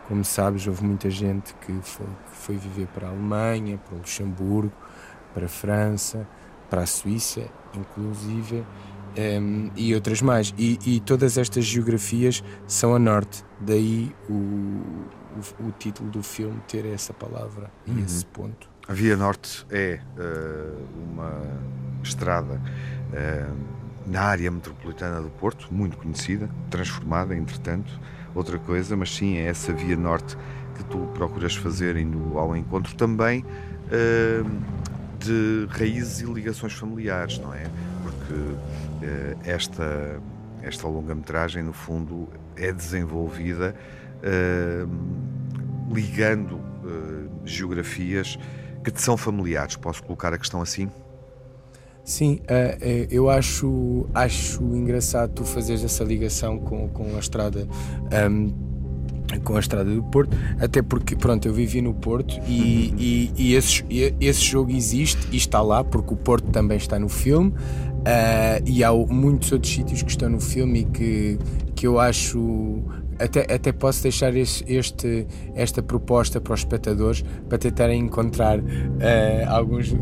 como 0.08 0.24
sabes, 0.24 0.68
houve 0.68 0.84
muita 0.84 1.10
gente 1.10 1.54
que 1.56 1.74
foi, 1.82 2.06
que 2.06 2.38
foi 2.38 2.58
viver 2.58 2.88
para 2.88 3.08
a 3.08 3.10
Alemanha, 3.10 3.78
para 3.78 3.96
o 3.96 3.98
Luxemburgo, 3.98 4.74
para 5.34 5.46
a 5.46 5.50
França, 5.50 6.28
para 6.70 6.82
a 6.82 6.86
Suíça, 6.86 7.46
inclusive, 7.74 8.64
um, 9.18 9.72
e 9.76 9.94
outras 9.96 10.22
mais. 10.22 10.54
E, 10.58 10.78
e, 10.86 11.00
todas 11.00 11.38
estas 11.38 11.66
geografias 11.66 12.44
são 12.68 12.94
a 12.94 13.00
norte, 13.00 13.44
daí 13.60 14.16
o, 14.30 14.34
o, 14.34 15.68
o 15.68 15.72
título 15.78 16.10
do 16.10 16.22
filme 16.22 16.62
ter 16.68 16.86
essa 16.86 17.14
palavra 17.14 17.72
uhum. 17.88 18.00
e 18.00 18.04
esse 18.04 18.26
ponto. 18.26 18.70
A 18.88 18.94
Via 18.94 19.18
Norte 19.18 19.66
é 19.72 20.00
uh, 20.18 21.12
uma 21.12 21.42
estrada. 22.04 22.62
Uh, 23.12 23.85
na 24.06 24.22
área 24.22 24.52
metropolitana 24.52 25.22
do 25.22 25.30
Porto, 25.30 25.68
muito 25.72 25.98
conhecida, 25.98 26.50
transformada, 26.70 27.36
entretanto, 27.36 28.00
outra 28.34 28.60
coisa, 28.60 28.96
mas 28.96 29.16
sim 29.16 29.38
é 29.38 29.46
essa 29.46 29.74
via 29.74 29.96
norte 29.96 30.38
que 30.76 30.84
tu 30.86 31.10
procuras 31.14 31.56
fazer 31.56 31.96
indo 31.96 32.38
ao 32.38 32.56
encontro 32.56 32.96
também 32.96 33.44
uh, 33.44 34.62
de 35.18 35.68
raízes 35.70 36.22
e 36.22 36.26
ligações 36.26 36.74
familiares, 36.74 37.40
não 37.40 37.54
é? 37.54 37.66
Porque 38.04 38.34
uh, 38.34 39.40
esta, 39.44 40.22
esta 40.62 40.88
longa-metragem, 40.88 41.64
no 41.64 41.74
fundo, 41.74 42.28
é 42.56 42.72
desenvolvida 42.72 43.76
uh, 44.22 45.94
ligando 45.94 46.76
geografias 47.44 48.38
que 48.84 48.92
te 48.92 49.02
são 49.02 49.18
familiares. 49.18 49.76
Posso 49.76 50.04
colocar 50.04 50.34
a 50.34 50.38
questão 50.38 50.62
assim? 50.62 50.90
Sim, 52.06 52.36
uh, 52.44 53.08
eu 53.10 53.32
acho, 53.32 54.06
acho 54.14 54.62
engraçado 54.64 55.32
tu 55.34 55.44
fazeres 55.44 55.84
essa 55.84 56.04
ligação 56.04 56.60
com, 56.60 56.88
com 56.90 57.16
a 57.16 57.20
estrada. 57.20 57.68
Um, 58.30 58.54
com 59.44 59.58
a 59.58 59.60
estrada 59.60 59.94
do 59.94 60.04
Porto, 60.04 60.38
até 60.60 60.84
porque 60.84 61.16
pronto, 61.16 61.48
eu 61.48 61.54
vivi 61.54 61.82
no 61.82 61.96
Porto 61.96 62.40
e, 62.48 62.94
e, 62.96 63.32
e 63.36 63.56
esse, 63.56 63.84
esse 64.22 64.42
jogo 64.42 64.72
existe 64.72 65.28
e 65.32 65.36
está 65.36 65.62
lá, 65.62 65.84
porque 65.84 66.14
o 66.14 66.16
Porto 66.16 66.52
também 66.52 66.78
está 66.78 67.00
no 67.00 67.10
filme. 67.10 67.50
Uh, 67.50 68.62
e 68.68 68.84
há 68.84 68.94
muitos 68.94 69.52
outros 69.52 69.74
sítios 69.74 70.04
que 70.04 70.12
estão 70.12 70.30
no 70.30 70.40
filme 70.40 70.82
e 70.82 70.86
que, 70.86 71.40
que 71.74 71.88
eu 71.88 72.00
acho 72.00 72.84
até, 73.20 73.54
até 73.54 73.72
posso 73.72 74.04
deixar 74.04 74.36
este, 74.36 74.66
este, 74.72 75.28
esta 75.54 75.82
proposta 75.82 76.42
para 76.42 76.54
os 76.54 76.62
espectadores 76.62 77.24
para 77.48 77.58
tentarem 77.58 78.02
encontrar 78.02 78.60
uh, 78.60 78.64
alguns, 79.48 79.92
uh, 79.92 79.98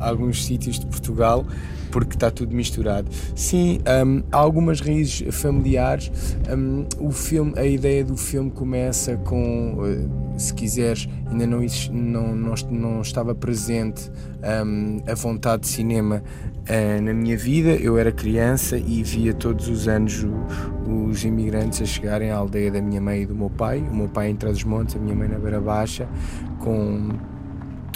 alguns 0.00 0.44
sítios 0.44 0.78
de 0.78 0.86
Portugal 0.86 1.44
porque 1.90 2.14
está 2.14 2.30
tudo 2.30 2.54
misturado. 2.54 3.08
Sim, 3.34 3.80
um, 4.06 4.22
há 4.30 4.36
algumas 4.36 4.80
raízes 4.80 5.34
familiares. 5.34 6.10
Um, 6.54 6.86
o 6.98 7.10
filme, 7.10 7.54
a 7.56 7.64
ideia 7.64 8.04
do 8.04 8.16
filme 8.16 8.50
começa 8.50 9.16
com, 9.16 9.74
uh, 9.78 10.38
se 10.38 10.52
quiseres, 10.54 11.08
ainda 11.30 11.46
não, 11.46 11.60
não, 11.90 12.36
não, 12.36 12.54
não 12.70 13.00
estava 13.02 13.34
presente 13.34 14.10
um, 14.66 15.00
a 15.10 15.14
vontade 15.14 15.62
de 15.62 15.68
cinema 15.68 16.22
na 17.02 17.12
minha 17.12 17.36
vida. 17.36 17.70
Eu 17.70 17.96
era 17.98 18.12
criança 18.12 18.76
e 18.76 19.02
via 19.02 19.32
todos 19.32 19.68
os 19.68 19.88
anos 19.88 20.26
os 20.86 21.24
imigrantes 21.24 21.82
a 21.82 21.84
chegarem 21.84 22.30
à 22.30 22.36
aldeia 22.36 22.70
da 22.70 22.80
minha 22.80 23.00
mãe 23.00 23.22
e 23.22 23.26
do 23.26 23.34
meu 23.34 23.50
pai. 23.50 23.78
O 23.78 23.94
meu 23.94 24.08
pai 24.08 24.30
em 24.30 24.36
Trás-os-Montes, 24.36 24.96
a 24.96 24.98
minha 24.98 25.14
mãe 25.14 25.28
na 25.28 25.38
Beira 25.38 25.60
Baixa, 25.60 26.08
com 26.58 27.10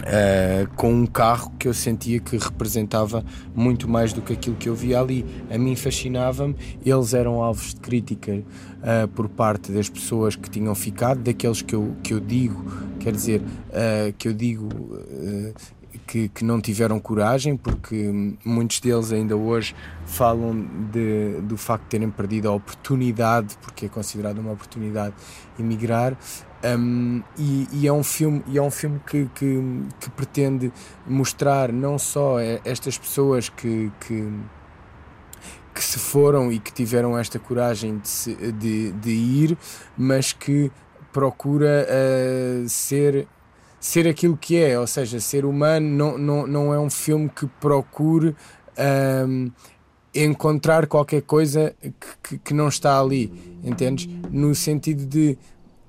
Uh, 0.03 0.67
com 0.75 0.93
um 0.93 1.07
carro 1.07 1.53
que 1.57 1.69
eu 1.69 1.73
sentia 1.73 2.19
que 2.19 2.37
representava 2.37 3.25
muito 3.55 3.89
mais 3.89 4.13
do 4.13 4.21
que 4.21 4.33
aquilo 4.33 4.57
que 4.57 4.69
eu 4.69 4.75
via 4.75 4.99
ali. 4.99 5.25
A 5.49 5.57
mim 5.57 5.77
fascinava-me, 5.77 6.57
eles 6.85 7.15
eram 7.15 7.41
alvos 7.41 7.73
de 7.73 7.81
crítica 7.81 8.33
uh, 8.33 9.07
por 9.15 9.29
parte 9.29 9.71
das 9.71 9.89
pessoas 9.89 10.35
que 10.35 10.51
tinham 10.51 10.75
ficado, 10.75 11.23
daqueles 11.23 11.63
que 11.63 11.77
eu, 11.77 11.95
que 12.03 12.13
eu 12.13 12.19
digo, 12.19 12.65
quer 12.99 13.13
dizer, 13.13 13.43
uh, 13.43 14.13
que 14.19 14.27
eu 14.27 14.33
digo 14.33 14.69
que, 16.07 16.29
que, 16.29 16.45
não 16.45 16.61
tiveram 16.61 16.99
coragem, 17.01 17.57
porque 17.57 18.37
muitos 18.45 18.81
deles 18.81 19.13
ainda 19.13 19.37
hoje 19.37 19.75
falam 20.07 20.67
de, 20.91 21.41
do 21.43 21.57
facto 21.57 21.85
de 21.85 21.89
terem 21.91 22.11
perdido 22.11 22.49
a 22.49 22.53
oportunidade, 22.53 23.57
porque 23.61 23.87
é 23.87 23.89
considerado 23.89 24.39
uma 24.39 24.53
oportunidade, 24.53 25.15
emigrar. 25.59 26.17
Um, 26.65 27.23
e, 27.37 27.67
e, 27.73 27.89
é 27.89 27.93
um 27.93 28.05
filme, 28.05 28.43
e 28.47 28.57
é 28.57 28.63
um 28.63 28.71
filme 28.71 29.01
que, 29.05 29.29
que, 29.35 29.61
que, 30.01 30.11
pretende 30.11 30.73
mostrar 31.05 31.73
não 31.73 31.99
só 31.99 32.39
estas 32.65 32.97
pessoas 32.97 33.49
que, 33.49 33.91
que, 33.99 34.33
que, 35.75 35.83
se 35.83 35.99
foram 35.99 36.53
e 36.53 36.61
que 36.61 36.73
tiveram 36.73 37.19
esta 37.19 37.37
coragem 37.37 37.99
de, 37.99 38.09
se, 38.09 38.35
de, 38.53 38.93
de 38.93 39.11
ir, 39.11 39.59
mas 39.99 40.33
que 40.33 40.71
procura 41.13 41.87
uh, 41.87 42.69
ser 42.69 43.27
ser 43.83 44.07
aquilo 44.07 44.37
que 44.37 44.57
é, 44.57 44.79
ou 44.79 44.87
seja, 44.87 45.19
ser 45.19 45.45
humano 45.45 45.89
não, 45.89 46.17
não, 46.17 46.47
não 46.47 46.73
é 46.73 46.79
um 46.79 46.89
filme 46.89 47.29
que 47.29 47.49
procure 47.61 48.33
um, 49.27 49.51
encontrar 50.15 50.87
qualquer 50.87 51.23
coisa 51.23 51.75
que, 52.23 52.39
que, 52.39 52.55
não 52.55 52.69
está 52.69 53.01
ali, 53.01 53.59
entendes? 53.65 54.09
No 54.31 54.55
sentido 54.55 55.05
de 55.05 55.37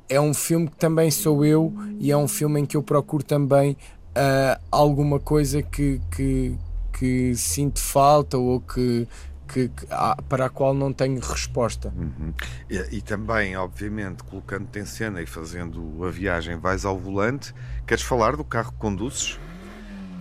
é 0.09 0.19
um 0.19 0.33
filme 0.33 0.67
que 0.69 0.75
também 0.75 1.11
sou 1.11 1.45
eu 1.45 1.71
e 1.99 2.11
é 2.11 2.17
um 2.17 2.27
filme 2.27 2.61
em 2.61 2.65
que 2.65 2.75
eu 2.75 2.81
procuro 2.81 3.23
também 3.23 3.73
uh, 3.73 4.59
alguma 4.71 5.19
coisa 5.19 5.61
que, 5.61 6.01
que, 6.15 6.57
que 6.91 7.35
sinto 7.35 7.79
falta 7.79 8.39
ou 8.39 8.59
que, 8.59 9.07
que, 9.47 9.69
que, 9.69 9.87
para 10.27 10.47
a 10.47 10.49
qual 10.49 10.73
não 10.73 10.91
tenho 10.91 11.19
resposta. 11.19 11.93
Uhum. 11.95 12.33
E, 12.67 12.97
e, 12.97 13.01
também, 13.03 13.55
obviamente, 13.55 14.23
colocando-te 14.23 14.79
em 14.79 14.85
cena 14.85 15.21
e 15.21 15.27
fazendo 15.27 16.03
a 16.03 16.09
viagem, 16.09 16.57
vais 16.57 16.85
ao 16.85 16.97
volante. 16.97 17.53
Queres 17.85 18.03
falar 18.03 18.35
do 18.35 18.43
carro 18.43 18.71
que 18.71 18.77
conduzes? 18.77 19.39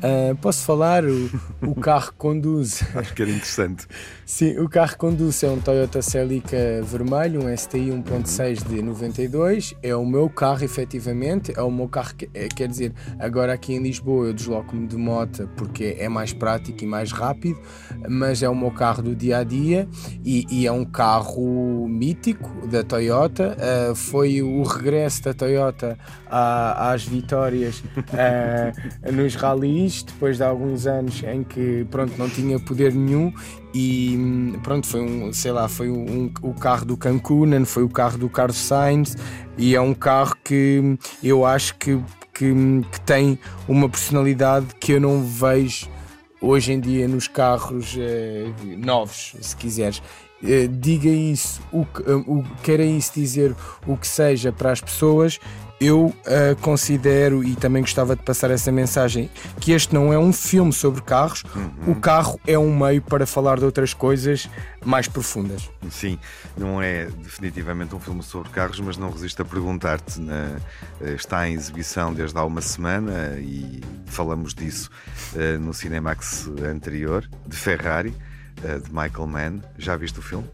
Uh, 0.02 0.34
posso 0.36 0.64
falar 0.64 1.04
o, 1.04 1.30
o 1.62 1.74
carro 1.76 2.10
que 2.10 2.18
conduz? 2.18 2.82
Acho 2.96 3.14
que 3.14 3.22
era 3.22 3.30
interessante. 3.30 3.86
Sim, 4.34 4.58
o 4.60 4.66
carro 4.66 4.96
conduz 4.96 5.42
é 5.42 5.50
um 5.50 5.60
Toyota 5.60 6.00
Celica 6.00 6.56
vermelho, 6.82 7.44
um 7.44 7.54
STI 7.54 7.90
1.6 7.90 8.66
de 8.66 8.80
92. 8.80 9.74
É 9.82 9.94
o 9.94 10.06
meu 10.06 10.26
carro, 10.30 10.64
efetivamente. 10.64 11.52
É 11.54 11.60
o 11.60 11.70
meu 11.70 11.86
carro, 11.86 12.14
que, 12.14 12.30
é, 12.32 12.48
quer 12.48 12.66
dizer, 12.66 12.94
agora 13.18 13.52
aqui 13.52 13.74
em 13.74 13.82
Lisboa 13.82 14.28
eu 14.28 14.32
desloco-me 14.32 14.86
de 14.86 14.96
moto 14.96 15.46
porque 15.54 15.96
é 15.98 16.08
mais 16.08 16.32
prático 16.32 16.82
e 16.82 16.86
mais 16.86 17.12
rápido, 17.12 17.60
mas 18.08 18.42
é 18.42 18.48
o 18.48 18.54
meu 18.54 18.70
carro 18.70 19.02
do 19.02 19.14
dia 19.14 19.36
a 19.36 19.44
dia 19.44 19.86
e, 20.24 20.46
e 20.50 20.66
é 20.66 20.72
um 20.72 20.86
carro 20.86 21.86
mítico 21.86 22.66
da 22.68 22.82
Toyota. 22.82 23.54
Uh, 23.60 23.94
foi 23.94 24.40
o 24.40 24.62
regresso 24.62 25.24
da 25.24 25.34
Toyota 25.34 25.98
à, 26.26 26.90
às 26.90 27.04
vitórias 27.04 27.80
uh, 27.80 29.12
nos 29.12 29.34
rallies, 29.34 30.02
depois 30.02 30.38
de 30.38 30.42
alguns 30.42 30.86
anos 30.86 31.22
em 31.22 31.44
que 31.44 31.86
pronto, 31.90 32.14
não 32.16 32.30
tinha 32.30 32.58
poder 32.58 32.94
nenhum 32.94 33.30
e 33.74 34.58
pronto, 34.62 34.86
foi 34.86 35.00
um, 35.00 35.32
sei 35.32 35.52
lá, 35.52 35.68
foi 35.68 35.90
um, 35.90 36.30
o 36.42 36.52
carro 36.52 36.84
do 36.84 36.96
Cancun, 36.96 37.64
foi 37.64 37.82
o 37.82 37.88
carro 37.88 38.18
do 38.18 38.28
Carlos 38.28 38.56
Sainz 38.56 39.16
e 39.56 39.74
é 39.74 39.80
um 39.80 39.94
carro 39.94 40.36
que 40.44 40.98
eu 41.22 41.44
acho 41.44 41.76
que, 41.76 41.98
que, 42.34 42.52
que 42.90 43.00
tem 43.02 43.38
uma 43.66 43.88
personalidade 43.88 44.66
que 44.78 44.92
eu 44.92 45.00
não 45.00 45.22
vejo 45.22 45.88
hoje 46.40 46.72
em 46.72 46.80
dia 46.80 47.06
nos 47.06 47.28
carros 47.28 47.96
eh, 47.98 48.48
novos, 48.76 49.34
se 49.40 49.56
quiseres. 49.56 50.02
Eh, 50.44 50.66
diga 50.66 51.08
isso, 51.08 51.62
o, 51.72 51.86
o, 52.26 52.42
queira 52.64 52.84
isso 52.84 53.12
dizer 53.14 53.54
o 53.86 53.96
que 53.96 54.06
seja 54.06 54.50
para 54.50 54.72
as 54.72 54.80
pessoas, 54.80 55.38
eu 55.82 56.06
uh, 56.06 56.14
considero 56.60 57.42
e 57.42 57.56
também 57.56 57.82
gostava 57.82 58.14
de 58.14 58.22
passar 58.22 58.52
essa 58.52 58.70
mensagem 58.70 59.28
que 59.60 59.72
este 59.72 59.92
não 59.92 60.12
é 60.12 60.18
um 60.18 60.32
filme 60.32 60.72
sobre 60.72 61.02
carros, 61.02 61.42
uhum. 61.54 61.92
o 61.92 61.94
carro 61.96 62.40
é 62.46 62.56
um 62.56 62.74
meio 62.74 63.02
para 63.02 63.26
falar 63.26 63.58
de 63.58 63.64
outras 63.64 63.92
coisas 63.92 64.48
mais 64.84 65.08
profundas. 65.08 65.68
Sim, 65.90 66.18
não 66.56 66.80
é 66.80 67.06
definitivamente 67.22 67.94
um 67.94 68.00
filme 68.00 68.22
sobre 68.22 68.50
carros, 68.50 68.78
mas 68.78 68.96
não 68.96 69.10
resisto 69.10 69.42
a 69.42 69.44
perguntar-te: 69.44 70.20
eh, 71.00 71.14
está 71.14 71.48
em 71.48 71.54
exibição 71.54 72.14
desde 72.14 72.38
há 72.38 72.44
uma 72.44 72.60
semana 72.60 73.36
e 73.40 73.80
falamos 74.06 74.54
disso 74.54 74.90
uh, 75.34 75.58
no 75.58 75.74
Cinemax 75.74 76.48
anterior, 76.64 77.28
de 77.46 77.56
Ferrari, 77.56 78.14
uh, 78.58 78.80
de 78.80 78.88
Michael 78.92 79.26
Mann. 79.26 79.60
Já 79.78 79.96
viste 79.96 80.18
o 80.18 80.22
filme? 80.22 80.48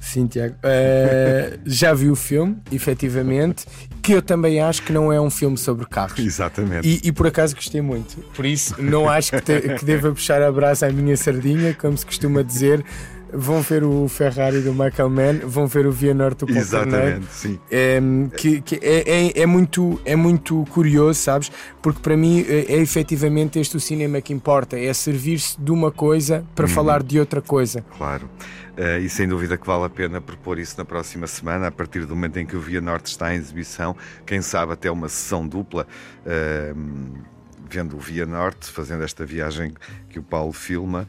Sim, 0.00 0.26
Tiago. 0.28 0.54
Uh, 0.56 1.58
já 1.66 1.92
vi 1.92 2.08
o 2.08 2.16
filme, 2.16 2.56
efetivamente, 2.70 3.66
que 4.06 4.12
eu 4.12 4.22
também 4.22 4.60
acho 4.60 4.84
que 4.84 4.92
não 4.92 5.12
é 5.12 5.20
um 5.20 5.28
filme 5.28 5.58
sobre 5.58 5.84
carros. 5.84 6.20
Exatamente. 6.20 6.86
E, 6.86 7.08
e 7.08 7.12
por 7.12 7.26
acaso 7.26 7.56
gostei 7.56 7.80
muito. 7.80 8.16
Por 8.36 8.46
isso, 8.46 8.80
não 8.80 9.08
acho 9.08 9.32
que, 9.32 9.40
te, 9.40 9.60
que 9.74 9.84
deva 9.84 10.12
puxar 10.12 10.40
a 10.42 10.52
brasa 10.52 10.86
à 10.86 10.92
minha 10.92 11.16
sardinha, 11.16 11.74
como 11.74 11.98
se 11.98 12.06
costuma 12.06 12.42
dizer. 12.42 12.84
Vão 13.32 13.60
ver 13.60 13.82
o 13.82 14.08
Ferrari 14.08 14.60
do 14.60 14.72
Michael 14.72 15.10
Mann, 15.10 15.38
vão 15.44 15.66
ver 15.66 15.86
o 15.86 15.92
Via 15.92 16.14
Norte 16.14 16.44
do 16.44 16.56
Exatamente, 16.56 17.26
sim. 17.30 17.58
É, 17.70 18.00
que, 18.36 18.60
que 18.60 18.76
é, 18.76 19.26
é, 19.26 19.42
é, 19.42 19.46
muito, 19.46 20.00
é 20.04 20.14
muito 20.14 20.64
curioso, 20.70 21.20
sabes? 21.20 21.50
Porque 21.82 22.00
para 22.00 22.16
mim 22.16 22.44
é, 22.48 22.74
é 22.74 22.76
efetivamente 22.76 23.58
este 23.58 23.76
o 23.76 23.80
cinema 23.80 24.20
que 24.20 24.32
importa, 24.32 24.78
é 24.78 24.92
servir-se 24.94 25.60
de 25.60 25.72
uma 25.72 25.90
coisa 25.90 26.44
para 26.54 26.66
uhum. 26.66 26.72
falar 26.72 27.02
de 27.02 27.18
outra 27.18 27.42
coisa. 27.42 27.84
Claro. 27.96 28.28
Uh, 28.76 29.00
e 29.00 29.08
sem 29.08 29.26
dúvida 29.26 29.56
que 29.56 29.66
vale 29.66 29.84
a 29.84 29.88
pena 29.88 30.20
propor 30.20 30.58
isso 30.58 30.74
na 30.76 30.84
próxima 30.84 31.26
semana, 31.26 31.68
a 31.68 31.70
partir 31.70 32.04
do 32.04 32.14
momento 32.14 32.38
em 32.38 32.44
que 32.44 32.54
o 32.54 32.60
Via 32.60 32.80
Norte 32.80 33.06
está 33.06 33.34
em 33.34 33.38
exibição, 33.38 33.96
quem 34.26 34.42
sabe 34.42 34.72
até 34.72 34.90
uma 34.90 35.08
sessão 35.08 35.46
dupla. 35.48 35.86
Uh, 36.24 37.36
vendo 37.68 37.96
o 37.96 37.98
Via 37.98 38.24
Norte, 38.24 38.70
fazendo 38.70 39.02
esta 39.02 39.24
viagem 39.24 39.74
que 40.08 40.18
o 40.18 40.22
Paulo 40.22 40.52
filma 40.52 41.08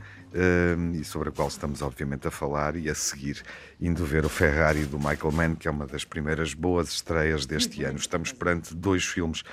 e 0.93 1.04
sobre 1.04 1.30
a 1.30 1.32
qual 1.32 1.47
estamos 1.47 1.82
obviamente 1.82 2.28
a 2.28 2.32
falar 2.32 2.76
e 2.76 2.89
a 2.89 2.95
seguir 2.95 3.43
indo 3.80 4.06
ver 4.06 4.26
o 4.26 4.30
Ferrari 4.30 4.86
do 4.86 4.97
Michael 4.97 5.32
Mann, 5.32 5.56
que 5.56 5.67
é 5.67 5.71
uma 5.71 5.88
das 5.88 6.04
primeiras 6.04 6.54
boas 6.54 6.89
estreias 6.89 7.45
deste 7.45 7.84
ano. 7.84 7.97
Estamos 7.97 8.32
perante 8.32 8.76
dois 8.76 9.04
filmes 9.06 9.43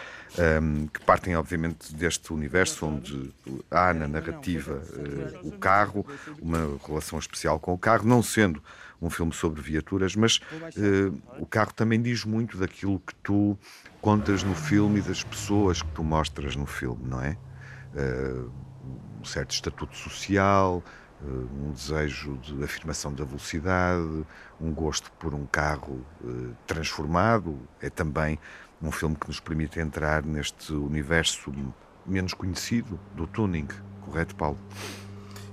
um, 0.63 0.87
que 0.87 1.01
partem 1.01 1.37
obviamente 1.37 1.95
deste 1.95 2.33
universo 2.33 2.87
onde 2.87 3.33
há 3.71 3.95
na 3.95 4.09
narrativa 4.09 4.75
uh, 4.75 5.49
o 5.49 5.53
carro, 5.53 6.07
uma 6.41 6.79
relação 6.87 7.19
especial 7.19 7.59
com 7.59 7.73
o 7.73 7.79
carro, 7.79 8.07
não 8.07 8.23
sendo 8.23 8.63
um 9.01 9.11
filme 9.11 9.33
sobre 9.33 9.61
viaturas, 9.61 10.17
mas 10.17 10.37
uh, 10.37 11.23
o 11.39 11.47
carro 11.47 11.73
também 11.75 12.01
diz 12.01 12.25
muito 12.25 12.57
daquilo 12.57 12.99
que 12.99 13.15
tu 13.17 13.59
contas 14.01 14.43
no 14.43 14.55
filme 14.55 14.99
e 14.99 15.03
das 15.03 15.23
pessoas 15.23 15.83
que 15.83 15.91
tu 15.93 16.03
mostras 16.03 16.57
no 16.57 16.67
filme, 16.67 17.07
não 17.07 17.23
é? 17.23 17.37
Uh, 17.95 18.51
um 19.25 19.27
certo 19.27 19.53
estatuto 19.53 19.97
social, 19.97 20.83
eh, 21.23 21.27
um 21.27 21.73
desejo 21.73 22.37
de 22.37 22.63
afirmação 22.63 23.13
da 23.13 23.25
velocidade, 23.25 24.27
um 24.61 24.71
gosto 24.71 25.11
por 25.13 25.33
um 25.33 25.47
carro 25.47 26.05
eh, 26.23 26.53
transformado. 26.67 27.59
É 27.81 27.89
também 27.89 28.39
um 28.83 28.93
filme 28.93 29.17
que 29.17 29.27
nos 29.27 29.41
permite 29.41 29.81
entrar 29.81 30.23
neste 30.23 30.75
universo 30.75 31.51
menos 32.07 32.35
conhecido 32.35 33.01
do 33.15 33.27
tuning, 33.27 33.67
correto, 34.03 34.37
Paulo? 34.37 34.59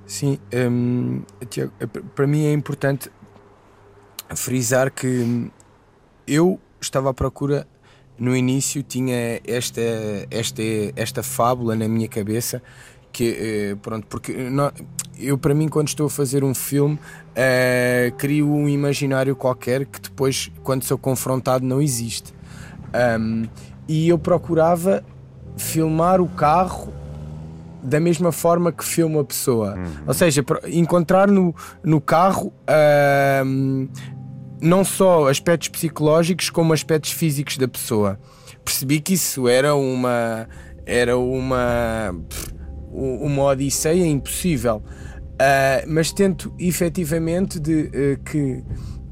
Sim, 0.06 0.38
hum, 0.54 1.24
Tiago, 1.50 1.72
eh, 1.80 1.88
para 1.88 2.28
mim 2.28 2.46
é 2.46 2.52
importante 2.52 3.10
frisar 4.36 4.92
que 4.92 5.50
eu 6.28 6.60
estava 6.82 7.10
à 7.10 7.14
procura 7.14 7.66
no 8.18 8.36
início 8.36 8.84
tinha 8.84 9.42
esta 9.44 9.82
esta 10.30 10.62
esta 10.96 11.24
fábula 11.24 11.76
na 11.76 11.88
minha 11.88 12.08
cabeça 12.08 12.62
que 13.12 13.34
que 13.34 13.78
pronto 13.82 14.08
porque 14.08 14.34
não, 14.50 14.72
eu 15.20 15.38
para 15.38 15.54
mim 15.54 15.68
quando 15.68 15.88
estou 15.88 16.08
a 16.08 16.10
fazer 16.10 16.44
um 16.44 16.54
filme 16.54 16.96
uh, 16.96 18.16
crio 18.18 18.50
um 18.52 18.68
imaginário 18.68 19.36
qualquer 19.36 19.86
que 19.86 20.02
depois 20.02 20.52
quando 20.64 20.84
sou 20.84 20.98
confrontado 20.98 21.66
não 21.66 21.82
existe. 21.82 22.34
Um, 23.20 23.46
e 23.88 24.10
eu 24.10 24.20
procurava 24.20 25.04
filmar 25.58 26.22
o 26.22 26.28
carro 26.28 26.94
da 27.84 28.00
mesma 28.00 28.32
forma 28.32 28.72
que 28.72 28.84
filmo 28.86 29.20
a 29.20 29.24
pessoa. 29.24 29.76
Uhum. 29.76 29.92
ou 30.08 30.14
seja 30.14 30.44
encontrar 30.68 31.28
no, 31.28 31.56
no 31.84 32.00
carro 32.00 32.54
não 34.62 34.86
só 34.86 35.28
aspectos 35.28 35.70
psicológicos 35.70 36.50
como 36.50 36.74
aspectos 36.74 37.12
físicos 37.12 37.58
da 37.58 37.68
pessoa. 37.68 38.20
Percebi 38.64 39.00
que 39.00 39.14
isso 39.14 39.48
era 39.48 39.76
uma 39.76 40.48
era 40.86 41.18
uma 41.18 42.16
uma 42.94 43.44
odisseia 43.44 44.06
impossível. 44.06 44.78
Uh, 44.78 45.88
mas 45.88 46.12
tento 46.12 46.54
efetivamente 46.60 47.60
de 47.60 47.84
uh, 47.86 48.24
que 48.24 48.64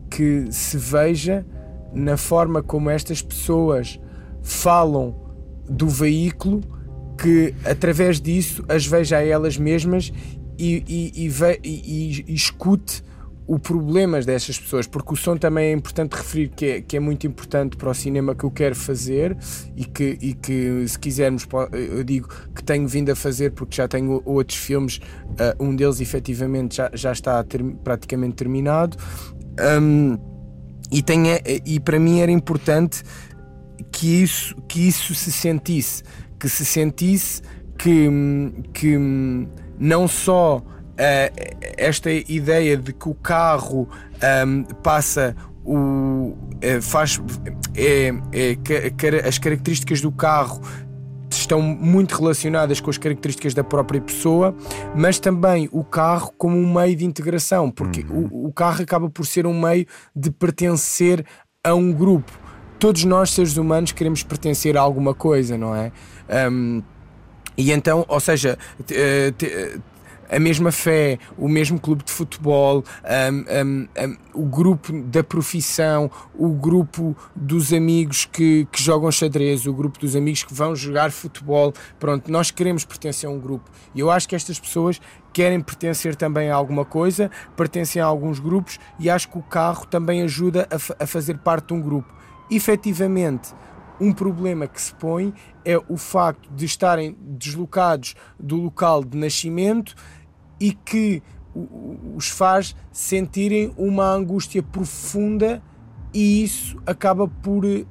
que 0.10 0.48
se 0.52 0.78
veja 0.78 1.46
na 1.94 2.18
forma 2.18 2.64
como 2.64 2.90
estas 2.90 3.22
pessoas 3.22 4.00
falam 4.42 5.16
do 5.70 5.88
veículo 5.88 6.62
que 7.18 7.54
através 7.64 8.20
disso 8.20 8.64
as 8.68 8.86
veja 8.86 9.18
a 9.18 9.26
elas 9.26 9.58
mesmas 9.58 10.12
e, 10.58 10.84
e, 10.88 11.26
e, 11.26 11.30
ve, 11.30 11.60
e 11.64 12.34
escute 12.34 13.04
o 13.50 13.58
problemas 13.58 14.28
destas 14.28 14.60
pessoas, 14.60 14.86
porque 14.86 15.12
o 15.12 15.16
som 15.16 15.36
também 15.36 15.70
é 15.70 15.72
importante 15.72 16.16
referir 16.16 16.50
que 16.50 16.66
é, 16.66 16.82
que 16.82 16.95
é 16.95 17.00
muito 17.00 17.26
importante 17.26 17.76
para 17.76 17.89
o 17.89 17.93
cinema 17.95 18.36
que 18.36 18.43
eu 18.43 18.52
quero 18.52 18.76
fazer 18.76 19.36
e 19.76 19.86
que, 19.86 20.20
e 20.22 20.36
que 20.36 20.88
se 20.88 21.00
quisermos, 21.00 21.47
eu 21.72 22.04
digo 22.04 22.28
que 22.54 22.64
tenho 22.64 22.88
vindo 22.88 23.12
a 23.12 23.16
fazer 23.16 23.52
porque 23.54 23.78
já 23.78 23.88
tenho 23.88 24.22
outros 24.24 24.56
filmes, 24.56 24.97
uh, 25.30 25.64
um 25.64 25.76
deles 25.76 26.00
efetivamente 26.00 26.76
já, 26.76 26.91
já 26.93 27.12
está 27.12 27.43
ter, 27.43 27.64
praticamente 27.84 28.36
terminado. 28.36 28.95
Um, 29.82 30.16
e, 30.91 31.02
tenha, 31.02 31.41
e 31.66 31.80
para 31.80 32.00
mim 32.00 32.20
era 32.20 32.32
importante 32.32 33.02
que 33.91 34.22
isso, 34.22 34.56
que 34.68 34.88
isso 34.88 35.16
se 35.16 35.32
sentisse, 35.32 36.04
que 36.39 36.47
se 36.47 36.64
sentisse 36.64 37.41
que, 37.80 38.08
que 38.74 38.95
não 39.80 40.08
só 40.08 40.64
esta 41.78 42.12
ideia 42.12 42.76
de 42.76 42.91
que 42.91 43.08
o 43.08 43.14
carro 43.14 43.88
um, 44.45 44.64
passa 44.84 45.36
o 45.64 46.34
uh, 46.36 46.82
faz 46.82 47.22
é, 47.76 48.10
é, 48.34 49.28
as 49.28 49.38
características 49.38 50.02
do 50.02 50.12
carro 50.12 50.62
estão 51.30 51.62
muito 51.62 52.16
relacionadas 52.18 52.80
com 52.80 52.89
as 52.89 52.97
características 52.97 53.54
da 53.54 53.64
própria 53.64 54.02
pessoa, 54.02 54.56
mas 54.95 55.20
também 55.20 55.70
o 55.72 55.84
carro 55.84 56.34
como 56.38 56.58
um 56.58 56.74
meio 56.74 56.95
de 56.95 57.06
integração, 57.06 57.72
porque 57.72 58.02
uhum. 58.10 58.28
o, 58.32 58.47
o 58.47 58.54
carro 58.54 58.82
acaba 58.82 59.10
por 59.10 59.26
ser 59.26 59.45
um 59.45 59.60
meio 59.60 59.86
de 60.16 60.32
pertencer 60.32 61.26
a 61.64 61.74
um 61.74 61.91
grupo. 61.91 62.32
Todos 62.80 63.04
nós, 63.04 63.32
seres 63.32 63.58
humanos, 63.58 63.91
queremos 63.91 64.24
pertencer 64.24 64.78
a 64.78 64.82
alguma 64.82 65.14
coisa, 65.14 65.58
não 65.58 65.76
é? 65.76 65.91
Um, 66.50 66.82
e 67.58 67.72
então, 67.72 68.06
ou 68.08 68.20
seja, 68.20 68.58
a 70.30 70.40
mesma 70.40 70.72
fé, 70.72 71.18
o 71.38 71.48
mesmo 71.48 71.80
clube 71.80 72.04
de 72.04 72.12
futebol, 72.12 72.84
um, 73.04 73.68
um, 73.68 73.88
um, 74.08 74.18
o 74.34 74.46
grupo 74.46 74.94
da 75.04 75.24
profissão, 75.24 76.10
o 76.36 76.50
grupo 76.50 77.18
dos 77.36 77.74
amigos 77.74 78.26
que, 78.26 78.68
que 78.72 78.82
jogam 78.82 79.12
xadrez, 79.12 79.66
o 79.66 79.74
grupo 79.74 80.00
dos 80.00 80.16
amigos 80.16 80.44
que 80.44 80.54
vão 80.54 80.76
jogar 80.76 81.12
futebol. 81.12 81.74
Pronto, 82.00 82.32
nós 82.32 82.52
queremos 82.52 82.86
pertencer 82.86 83.28
a 83.28 83.32
um 83.32 83.40
grupo. 83.40 83.70
E 83.96 84.00
eu 84.00 84.12
acho 84.12 84.30
que 84.30 84.36
estas 84.36 84.60
pessoas 84.60 85.02
querem 85.34 85.60
pertencer 85.62 86.16
também 86.16 86.50
a 86.50 86.56
alguma 86.56 86.86
coisa, 86.86 87.32
pertencem 87.56 88.02
a 88.02 88.06
alguns 88.06 88.40
grupos 88.40 88.80
e 89.00 89.10
acho 89.10 89.30
que 89.30 89.38
o 89.38 89.44
carro 89.44 89.86
também 89.86 90.22
ajuda 90.22 90.68
a, 90.70 91.04
a 91.04 91.08
fazer 91.08 91.38
parte 91.40 91.68
de 91.68 91.74
um 91.74 91.82
grupo. 91.82 92.14
Efetivamente, 92.52 93.54
um 94.00 94.14
problema 94.14 94.68
que 94.68 94.82
se 94.82 94.94
põe 94.94 95.34
é 95.66 95.78
o 95.90 95.98
facto 95.98 96.50
de 96.54 96.66
estarem 96.66 97.18
deslocados 97.20 98.16
do 98.40 98.56
local 98.56 99.04
de 99.04 99.18
nascimento 99.18 99.94
e 100.60 100.72
que 100.74 101.22
os 102.16 102.30
faz 102.30 102.76
sentirem 102.91 103.74
uma 103.78 104.05
angústia 104.05 104.62
profunda 104.62 105.62
e 106.14 106.43
isso 106.43 106.78
acaba 106.86 107.28
por 107.28 107.66
uh, 107.66 107.88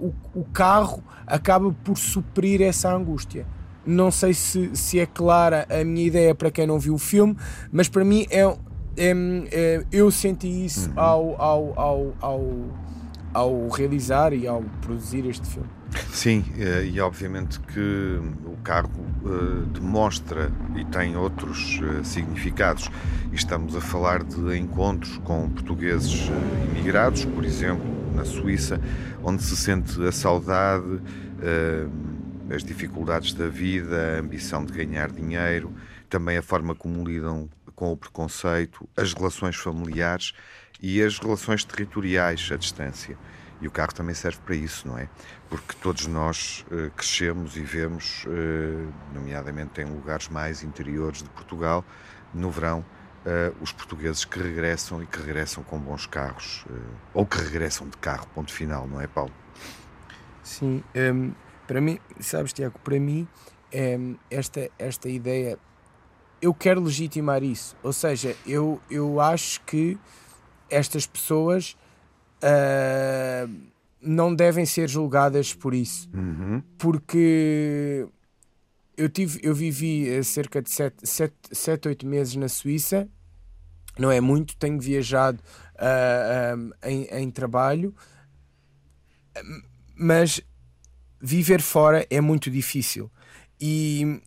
o, 0.00 0.12
o, 0.34 0.44
carro 0.44 1.02
acaba 1.26 1.72
por 1.84 1.96
suprir 1.96 2.62
essa 2.62 2.94
angústia. 2.94 3.46
Não 3.84 4.10
sei 4.10 4.32
se, 4.32 4.74
se 4.76 5.00
é 5.00 5.06
clara 5.06 5.66
a 5.68 5.84
minha 5.84 6.06
ideia 6.06 6.34
para 6.34 6.50
quem 6.50 6.66
não 6.66 6.78
viu 6.78 6.94
o 6.94 6.98
filme, 6.98 7.36
mas 7.70 7.88
para 7.88 8.04
mim 8.04 8.26
é, 8.30 8.42
é, 8.96 9.12
é 9.50 9.84
eu 9.90 10.10
senti 10.10 10.64
isso 10.64 10.88
uhum. 10.90 11.00
ao, 11.00 11.42
ao, 11.42 11.80
ao, 11.80 12.14
ao, 12.20 12.40
ao 13.32 13.68
realizar 13.68 14.32
e 14.32 14.46
ao 14.46 14.62
produzir 14.80 15.26
este 15.26 15.46
filme. 15.46 15.68
Sim, 16.10 16.44
eh, 16.58 16.84
e 16.84 17.00
obviamente 17.00 17.60
que 17.60 18.20
o 18.44 18.56
cargo 18.62 19.04
eh, 19.24 19.64
demonstra 19.72 20.50
e 20.76 20.84
tem 20.86 21.16
outros 21.16 21.80
eh, 21.82 22.04
significados. 22.04 22.90
estamos 23.32 23.74
a 23.76 23.80
falar 23.80 24.22
de 24.22 24.56
encontros 24.56 25.18
com 25.18 25.48
portugueses 25.50 26.30
imigrados, 26.70 27.24
por 27.24 27.44
exemplo, 27.44 27.84
na 28.14 28.24
Suíça, 28.24 28.80
onde 29.22 29.42
se 29.42 29.56
sente 29.56 30.02
a 30.06 30.12
saudade, 30.12 31.00
as 32.54 32.62
dificuldades 32.62 33.32
da 33.32 33.48
vida, 33.48 34.16
a 34.16 34.20
ambição 34.20 34.64
de 34.64 34.72
ganhar 34.72 35.10
dinheiro, 35.10 35.72
também 36.10 36.36
a 36.36 36.42
forma 36.42 36.74
como 36.74 37.02
lidam 37.02 37.48
com 37.74 37.90
o 37.90 37.96
preconceito, 37.96 38.86
as 38.96 39.14
relações 39.14 39.56
familiares 39.56 40.34
e 40.82 41.00
as 41.00 41.18
relações 41.18 41.64
territoriais 41.64 42.50
à 42.52 42.56
distância. 42.56 43.16
E 43.60 43.68
o 43.68 43.70
carro 43.70 43.94
também 43.94 44.14
serve 44.14 44.40
para 44.44 44.56
isso, 44.56 44.88
não 44.88 44.98
é? 44.98 45.08
Porque 45.48 45.76
todos 45.80 46.08
nós 46.08 46.66
uh, 46.68 46.90
crescemos 46.96 47.56
e 47.56 47.60
vemos, 47.60 48.24
uh, 48.24 48.92
nomeadamente 49.14 49.80
em 49.80 49.84
lugares 49.84 50.28
mais 50.28 50.64
interiores 50.64 51.22
de 51.22 51.30
Portugal, 51.30 51.84
no 52.34 52.50
verão, 52.50 52.80
uh, 53.24 53.56
os 53.60 53.70
portugueses 53.70 54.24
que 54.24 54.36
regressam 54.40 55.00
e 55.00 55.06
que 55.06 55.16
regressam 55.16 55.62
com 55.62 55.78
bons 55.78 56.06
carros, 56.06 56.64
ou 57.14 57.24
que 57.24 57.38
regressam 57.38 57.88
de 57.88 57.96
carro, 57.98 58.26
ponto 58.34 58.52
final, 58.52 58.88
não 58.88 59.00
é, 59.00 59.06
Paulo? 59.06 59.32
Sim, 60.42 60.82
um, 60.96 60.98
ehm, 60.98 61.30
para 61.68 61.80
mim, 61.80 62.00
sabes, 62.18 62.52
Tiago, 62.52 62.80
para 62.80 62.98
mim, 62.98 63.28
um, 63.72 63.78
ehm, 63.78 64.14
esta, 64.28 64.68
esta 64.76 65.08
ideia, 65.08 65.56
eu 66.40 66.52
quero 66.52 66.82
legitimar 66.82 67.44
isso. 67.44 67.76
Ou 67.80 67.92
seja, 67.92 68.36
eu, 68.44 68.80
eu 68.90 69.20
acho 69.20 69.60
que 69.60 69.96
estas 70.72 71.06
pessoas 71.06 71.76
uh, 72.42 73.52
não 74.00 74.34
devem 74.34 74.66
ser 74.66 74.88
julgadas 74.88 75.54
por 75.54 75.74
isso. 75.74 76.10
Uhum. 76.12 76.62
Porque 76.78 78.06
eu, 78.96 79.08
tive, 79.08 79.40
eu 79.42 79.54
vivi 79.54 80.22
cerca 80.24 80.60
de 80.60 80.70
7, 80.70 81.88
8 81.88 82.06
meses 82.06 82.34
na 82.36 82.48
Suíça, 82.48 83.08
não 83.98 84.10
é 84.10 84.20
muito, 84.20 84.56
tenho 84.56 84.80
viajado 84.80 85.38
uh, 85.74 86.56
um, 86.56 86.70
em, 86.82 87.04
em 87.04 87.30
trabalho, 87.30 87.94
mas 89.94 90.40
viver 91.20 91.60
fora 91.60 92.06
é 92.10 92.20
muito 92.20 92.50
difícil. 92.50 93.10
E, 93.64 94.20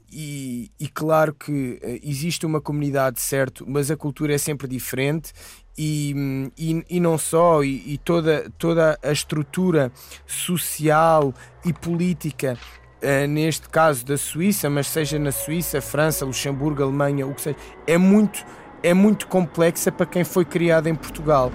e, 0.80 0.88
claro 0.88 1.34
que 1.34 1.78
existe 2.02 2.46
uma 2.46 2.62
comunidade, 2.62 3.20
certo, 3.20 3.66
mas 3.68 3.92
a 3.92 3.98
cultura 3.98 4.34
é 4.34 4.38
sempre 4.38 4.66
diferente 4.66 5.34
e, 5.78 6.50
e, 6.58 6.86
e, 6.90 7.00
não 7.02 7.18
só, 7.18 7.62
e, 7.62 7.98
toda, 7.98 8.50
toda 8.58 8.98
a 9.04 9.12
estrutura 9.12 9.92
social 10.26 11.34
e 11.66 11.74
política, 11.74 12.58
uh, 13.04 13.28
neste 13.28 13.68
caso 13.68 14.06
da 14.06 14.18
Suíça, 14.18 14.70
mas 14.70 14.88
seja 14.88 15.20
na 15.20 15.34
Suíça, 15.34 15.82
França, 15.82 16.24
Luxemburgo, 16.24 16.84
Alemanha, 16.84 17.28
o 17.28 17.34
que 17.34 17.42
seja, 17.42 17.58
é 17.86 17.98
muito, 17.98 18.46
é 18.82 18.94
muito 18.94 19.28
complexa 19.28 19.92
para 19.92 20.06
quem 20.06 20.24
foi 20.24 20.46
criado 20.46 20.88
em 20.88 20.96
Portugal. 20.96 21.52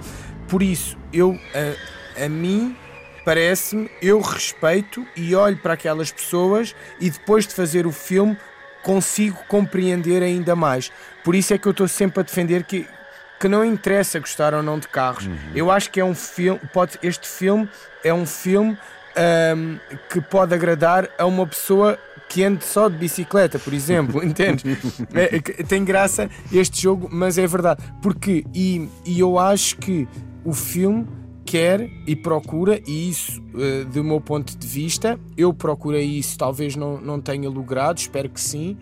Por 0.47 0.61
isso, 0.61 0.95
eu, 1.11 1.35
a, 2.15 2.25
a 2.25 2.29
mim, 2.29 2.75
parece-me, 3.23 3.89
eu 4.01 4.19
respeito 4.19 5.05
e 5.15 5.35
olho 5.35 5.57
para 5.57 5.73
aquelas 5.73 6.11
pessoas 6.11 6.75
e 6.99 7.09
depois 7.09 7.45
de 7.47 7.53
fazer 7.53 7.85
o 7.85 7.91
filme 7.91 8.37
consigo 8.83 9.37
compreender 9.47 10.23
ainda 10.23 10.55
mais. 10.55 10.91
Por 11.23 11.35
isso 11.35 11.53
é 11.53 11.57
que 11.57 11.67
eu 11.67 11.71
estou 11.71 11.87
sempre 11.87 12.21
a 12.21 12.23
defender 12.23 12.63
que 12.63 12.87
que 13.39 13.47
não 13.47 13.65
interessa 13.65 14.19
gostar 14.19 14.53
ou 14.53 14.61
não 14.61 14.77
de 14.77 14.87
carros. 14.87 15.25
Uhum. 15.25 15.35
Eu 15.55 15.71
acho 15.71 15.89
que 15.89 15.99
é 15.99 16.05
um 16.05 16.13
filme, 16.13 16.59
pode, 16.71 16.99
este 17.01 17.27
filme 17.27 17.67
é 18.03 18.13
um 18.13 18.23
filme 18.23 18.77
um, 19.57 19.79
que 20.11 20.21
pode 20.21 20.53
agradar 20.53 21.09
a 21.17 21.25
uma 21.25 21.47
pessoa 21.47 21.97
que 22.29 22.43
ande 22.43 22.63
só 22.63 22.87
de 22.87 22.97
bicicleta, 22.97 23.57
por 23.57 23.73
exemplo, 23.73 24.21
entende? 24.23 24.77
É, 25.11 25.37
é 25.37 25.63
tem 25.63 25.83
graça 25.83 26.29
este 26.53 26.83
jogo, 26.83 27.09
mas 27.11 27.39
é 27.39 27.47
verdade. 27.47 27.83
Porque, 27.99 28.45
e, 28.53 28.87
e 29.03 29.19
eu 29.19 29.39
acho 29.39 29.75
que 29.77 30.07
o 30.45 30.53
filme 30.53 31.07
quer 31.51 31.89
e 32.07 32.15
procura, 32.15 32.81
e 32.87 33.09
isso, 33.09 33.41
uh, 33.53 33.83
do 33.91 34.01
meu 34.05 34.21
ponto 34.21 34.57
de 34.57 34.65
vista, 34.65 35.19
eu 35.35 35.53
procurei 35.53 36.05
isso, 36.05 36.37
talvez 36.37 36.77
não, 36.77 37.01
não 37.01 37.19
tenha 37.19 37.49
logrado, 37.49 37.97
espero 37.97 38.29
que 38.29 38.39
sim. 38.39 38.77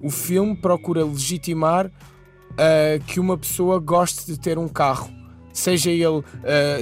o 0.00 0.08
filme 0.08 0.54
procura 0.54 1.04
legitimar 1.04 1.86
uh, 1.86 3.04
que 3.08 3.18
uma 3.18 3.36
pessoa 3.36 3.80
goste 3.80 4.24
de 4.24 4.38
ter 4.38 4.56
um 4.56 4.68
carro, 4.68 5.10
seja 5.52 5.90
ele 5.90 6.06
uh, 6.06 6.24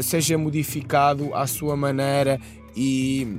seja 0.02 0.36
modificado 0.36 1.34
à 1.34 1.46
sua 1.46 1.74
maneira 1.74 2.38
e 2.76 3.38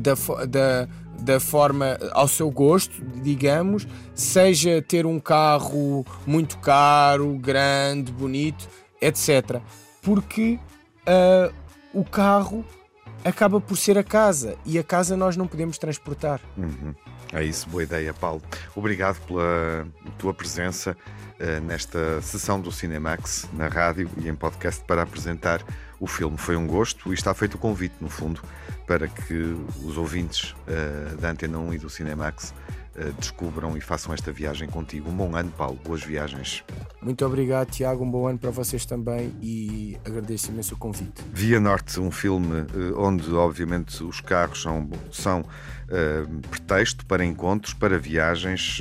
da, 0.00 0.14
da, 0.44 0.88
da 1.20 1.38
forma 1.38 1.96
ao 2.10 2.26
seu 2.26 2.50
gosto, 2.50 3.00
digamos, 3.22 3.86
seja 4.12 4.82
ter 4.82 5.06
um 5.06 5.20
carro 5.20 6.04
muito 6.26 6.58
caro, 6.58 7.38
grande, 7.38 8.10
bonito, 8.10 8.68
etc. 9.00 9.62
Porque 10.04 10.58
uh, 11.08 11.52
o 11.92 12.04
carro 12.04 12.64
acaba 13.24 13.60
por 13.60 13.76
ser 13.76 13.96
a 13.96 14.04
casa 14.04 14.56
e 14.66 14.78
a 14.78 14.84
casa 14.84 15.16
nós 15.16 15.36
não 15.36 15.46
podemos 15.46 15.78
transportar. 15.78 16.40
Uhum. 16.56 16.94
É 17.32 17.42
isso, 17.42 17.68
boa 17.68 17.82
ideia, 17.82 18.12
Paulo. 18.14 18.40
Obrigado 18.76 19.18
pela 19.26 19.86
tua 20.18 20.32
presença 20.32 20.96
uh, 21.40 21.60
nesta 21.64 22.20
sessão 22.20 22.60
do 22.60 22.70
Cinemax 22.70 23.48
na 23.52 23.66
rádio 23.66 24.08
e 24.18 24.28
em 24.28 24.34
podcast 24.34 24.84
para 24.84 25.02
apresentar 25.02 25.64
o 25.98 26.06
filme. 26.06 26.36
Foi 26.36 26.54
um 26.54 26.66
gosto 26.66 27.10
e 27.10 27.14
está 27.14 27.32
feito 27.34 27.54
o 27.54 27.58
convite, 27.58 27.96
no 28.00 28.08
fundo, 28.08 28.40
para 28.86 29.08
que 29.08 29.56
os 29.82 29.96
ouvintes 29.96 30.54
uh, 30.68 31.16
da 31.16 31.30
Antena 31.30 31.58
1 31.58 31.74
e 31.74 31.78
do 31.78 31.88
Cinemax 31.88 32.54
descubram 33.18 33.76
e 33.76 33.80
façam 33.80 34.12
esta 34.14 34.30
viagem 34.30 34.68
contigo. 34.68 35.10
Um 35.10 35.16
bom 35.16 35.36
ano, 35.36 35.50
Paulo. 35.50 35.78
Boas 35.84 36.02
viagens. 36.02 36.64
Muito 37.02 37.24
obrigado, 37.24 37.70
Tiago. 37.70 38.04
Um 38.04 38.10
bom 38.10 38.26
ano 38.26 38.38
para 38.38 38.50
vocês 38.50 38.84
também 38.84 39.34
e 39.42 39.98
agradeço 40.04 40.50
imenso 40.50 40.74
o 40.74 40.78
convite. 40.78 41.22
Via 41.32 41.58
Norte, 41.60 41.98
um 42.00 42.10
filme 42.10 42.62
uh, 42.62 42.98
onde, 42.98 43.32
obviamente, 43.32 44.02
os 44.02 44.20
carros 44.20 44.62
são, 44.62 44.88
são 45.10 45.44
pretexto 46.50 47.04
para 47.06 47.24
encontros, 47.24 47.74
para 47.74 47.98
viagens 47.98 48.80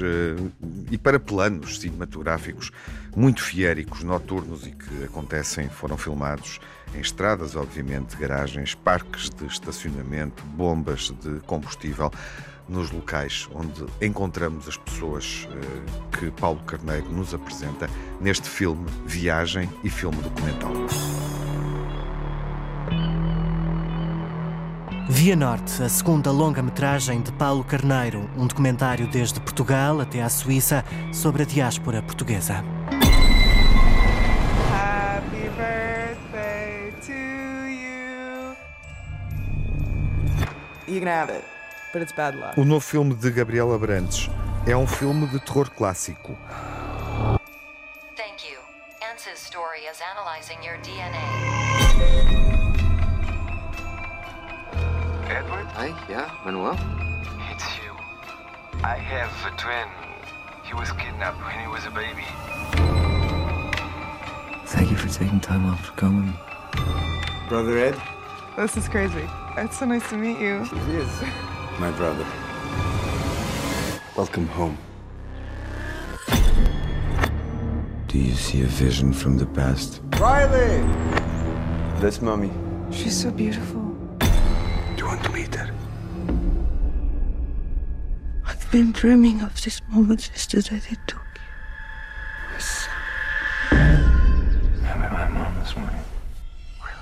e 0.90 0.98
para 0.98 1.20
planos 1.20 1.80
cinematográficos 1.80 2.72
muito 3.16 3.42
fiéricos, 3.44 4.04
noturnos 4.04 4.66
e 4.66 4.72
que 4.72 5.04
acontecem, 5.04 5.70
foram 5.70 5.98
filmados 5.98 6.60
em 6.96 7.00
estradas, 7.00 7.56
obviamente, 7.56 8.16
garagens, 8.18 8.76
parques 8.76 9.30
de 9.30 9.46
estacionamento, 9.46 10.44
bombas 10.46 11.14
de 11.22 11.40
combustível, 11.42 12.12
nos 12.68 12.92
locais 12.92 13.48
onde 13.54 13.86
encontramos 14.02 14.68
as 14.68 14.78
pessoas 14.78 15.48
eh, 15.52 16.18
que 16.18 16.32
Paulo 16.32 16.62
Carneiro 16.64 17.10
nos 17.12 17.34
apresenta 17.34 17.90
neste 18.22 18.48
filme 18.50 18.86
Viagem 19.06 19.70
e 19.84 19.90
filme 19.90 20.18
documental. 20.22 20.74
Via 25.10 25.36
Norte, 25.36 25.84
a 25.84 25.90
segunda 25.90 26.32
longa-metragem 26.32 27.22
de 27.22 27.32
Paulo 27.34 27.64
Carneiro, 27.64 28.30
um 28.38 28.48
documentário 28.48 29.06
desde 29.08 29.40
Portugal 29.40 30.00
até 30.00 30.24
à 30.24 30.30
Suíça 30.30 30.84
sobre 31.12 31.44
a 31.44 31.46
diáspora 31.46 32.02
portuguesa. 32.02 32.64
You 40.88 41.00
can 41.00 41.08
have 41.08 41.30
it, 41.32 41.44
but 41.94 42.02
it's 42.02 42.12
bad 42.12 42.36
luck. 42.36 42.58
O 42.58 42.66
novo 42.66 42.82
filme 42.82 43.14
de 43.14 43.30
Gabriela 43.30 43.78
Brandes 43.78 44.30
é 44.68 44.76
um 44.76 44.88
filme 44.88 45.28
de 45.28 45.40
terror 45.40 45.70
clássico. 45.70 46.36
Thank 48.18 48.50
you. 48.50 48.60
Ansa's 49.02 49.40
story 49.40 49.86
is 49.90 50.02
analyzing 50.02 50.58
your 50.64 50.78
DNA. 50.80 51.24
Edward? 55.30 55.68
Hi, 55.76 55.94
yeah, 56.10 56.32
Manuel? 56.44 56.76
It's 57.52 57.64
you. 57.78 57.94
I 58.84 58.98
have 58.98 59.32
a 59.46 59.56
twin. 59.56 59.88
He 60.64 60.74
was 60.74 60.92
kidnapped 60.94 61.40
when 61.46 61.60
he 61.60 61.68
was 61.68 61.86
a 61.86 61.92
baby. 61.92 62.26
Thank 64.66 64.90
you 64.90 64.98
for 64.98 65.10
taking 65.10 65.40
time 65.40 65.66
off 65.68 65.86
for 65.86 65.94
coming. 65.94 66.34
Brother 67.48 67.78
Ed? 67.78 68.02
This 68.58 68.78
is 68.78 68.90
crazy. 68.90 69.28
It's 69.58 69.78
so 69.78 69.86
nice 69.86 70.10
to 70.10 70.18
meet 70.18 70.40
you. 70.40 70.64
It 70.64 70.90
is. 70.90 71.53
My 71.80 71.90
brother. 71.92 72.26
Welcome 74.16 74.48
home. 74.48 74.78
Do 78.08 78.20
you 78.20 78.36
see 78.36 78.62
a 78.62 78.66
vision 78.66 79.12
from 79.12 79.38
the 79.38 79.48
past? 79.48 80.00
Riley! 80.20 80.82
That's 82.00 82.22
mommy. 82.22 82.52
She's 82.92 83.20
so 83.20 83.32
beautiful. 83.32 83.82
Do 84.20 84.28
you 84.98 85.06
want 85.08 85.24
to 85.24 85.32
meet 85.32 85.56
her? 85.56 85.74
I've 88.46 88.72
been 88.72 88.92
dreaming 88.92 89.42
of 89.42 89.60
this 89.64 89.82
moment 89.90 90.22
since 90.22 90.46
the 90.46 90.62
day 90.62 90.78
they 90.78 90.98
took 91.08 91.26
you. 91.36 91.42
Yes. 92.54 92.88
I 93.72 94.96
met 95.00 95.12
my 95.12 95.28
mom 95.30 95.56
this 95.60 95.76
morning. 95.76 96.04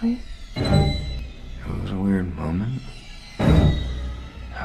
Really? 0.02 0.22
It 0.56 1.82
was 1.82 1.92
a 1.92 1.98
weird 1.98 2.34
moment. 2.38 2.82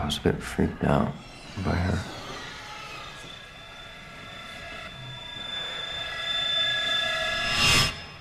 I 0.07 0.09
was 0.09 0.19
a 0.19 0.21
bit 0.21 0.41
freaked 0.41 0.85
out 0.85 1.13
by 1.65 1.75
her. 1.75 1.99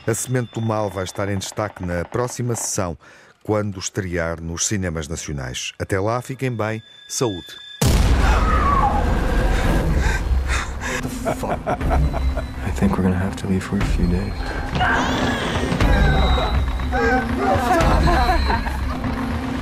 A 0.07 0.13
Semente 0.15 0.51
do 0.55 0.61
Mal 0.61 0.89
vai 0.89 1.03
estar 1.03 1.29
em 1.29 1.37
destaque 1.37 1.85
na 1.85 2.03
próxima 2.03 2.55
sessão, 2.55 2.97
quando 3.43 3.77
estrear 3.77 4.41
nos 4.41 4.65
cinemas 4.65 5.07
nacionais. 5.07 5.73
Até 5.77 5.99
lá, 5.99 6.19
fiquem 6.23 6.51
bem, 6.51 6.81
saúde. 7.07 7.55
I 12.65 12.71
think 12.71 12.97
we're 12.97 13.03
gonna 13.03 13.15
have 13.15 13.35
to 13.35 13.47
leave 13.47 13.61
for 13.63 13.77
a 13.77 13.85
few 13.85 14.07
days. 14.07 14.33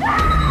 You're 0.05 0.39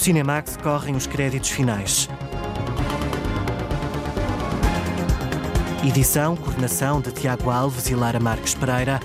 Cinemax 0.00 0.56
correm 0.56 0.96
os 0.96 1.06
créditos 1.06 1.50
finais. 1.50 2.08
Edição, 5.86 6.34
coordenação 6.36 7.02
de 7.02 7.12
Tiago 7.12 7.50
Alves 7.50 7.90
e 7.90 7.94
Lara 7.94 8.18
Marques 8.18 8.54
Pereira. 8.54 8.98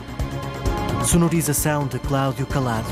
Sonorização 1.06 1.86
de 1.86 2.00
Cláudio 2.00 2.48
Calado. 2.48 2.88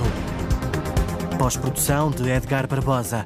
Pós-produção 1.38 2.12
de 2.12 2.30
Edgar 2.30 2.68
Barbosa. 2.68 3.24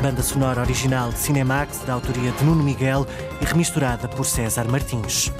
Banda 0.00 0.22
sonora 0.22 0.60
original 0.60 1.10
de 1.10 1.18
Cinemax, 1.18 1.80
da 1.84 1.94
autoria 1.94 2.30
de 2.30 2.44
Nuno 2.44 2.62
Miguel 2.62 3.04
e 3.40 3.44
remisturada 3.44 4.06
por 4.06 4.24
César 4.24 4.68
Martins. 4.68 5.32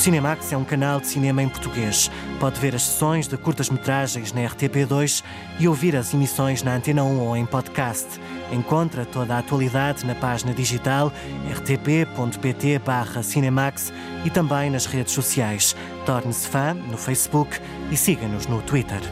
Cinemax 0.00 0.50
é 0.50 0.56
um 0.56 0.64
canal 0.64 0.98
de 0.98 1.06
cinema 1.08 1.42
em 1.42 1.48
português. 1.48 2.10
Pode 2.40 2.58
ver 2.58 2.74
as 2.74 2.84
sessões 2.84 3.28
de 3.28 3.36
curtas-metragens 3.36 4.32
na 4.32 4.40
RTP2 4.40 5.22
e 5.58 5.68
ouvir 5.68 5.94
as 5.94 6.14
emissões 6.14 6.62
na 6.62 6.74
Antena 6.74 7.04
1 7.04 7.20
ou 7.20 7.36
em 7.36 7.44
podcast. 7.44 8.08
Encontra 8.50 9.04
toda 9.04 9.34
a 9.34 9.40
atualidade 9.40 10.06
na 10.06 10.14
página 10.14 10.54
digital 10.54 11.12
rtp.pt/cinemax 11.54 13.92
e 14.24 14.30
também 14.30 14.70
nas 14.70 14.86
redes 14.86 15.12
sociais. 15.12 15.76
Torne-se 16.06 16.48
fã 16.48 16.72
no 16.72 16.96
Facebook 16.96 17.60
e 17.90 17.96
siga-nos 17.96 18.46
no 18.46 18.62
Twitter. 18.62 19.02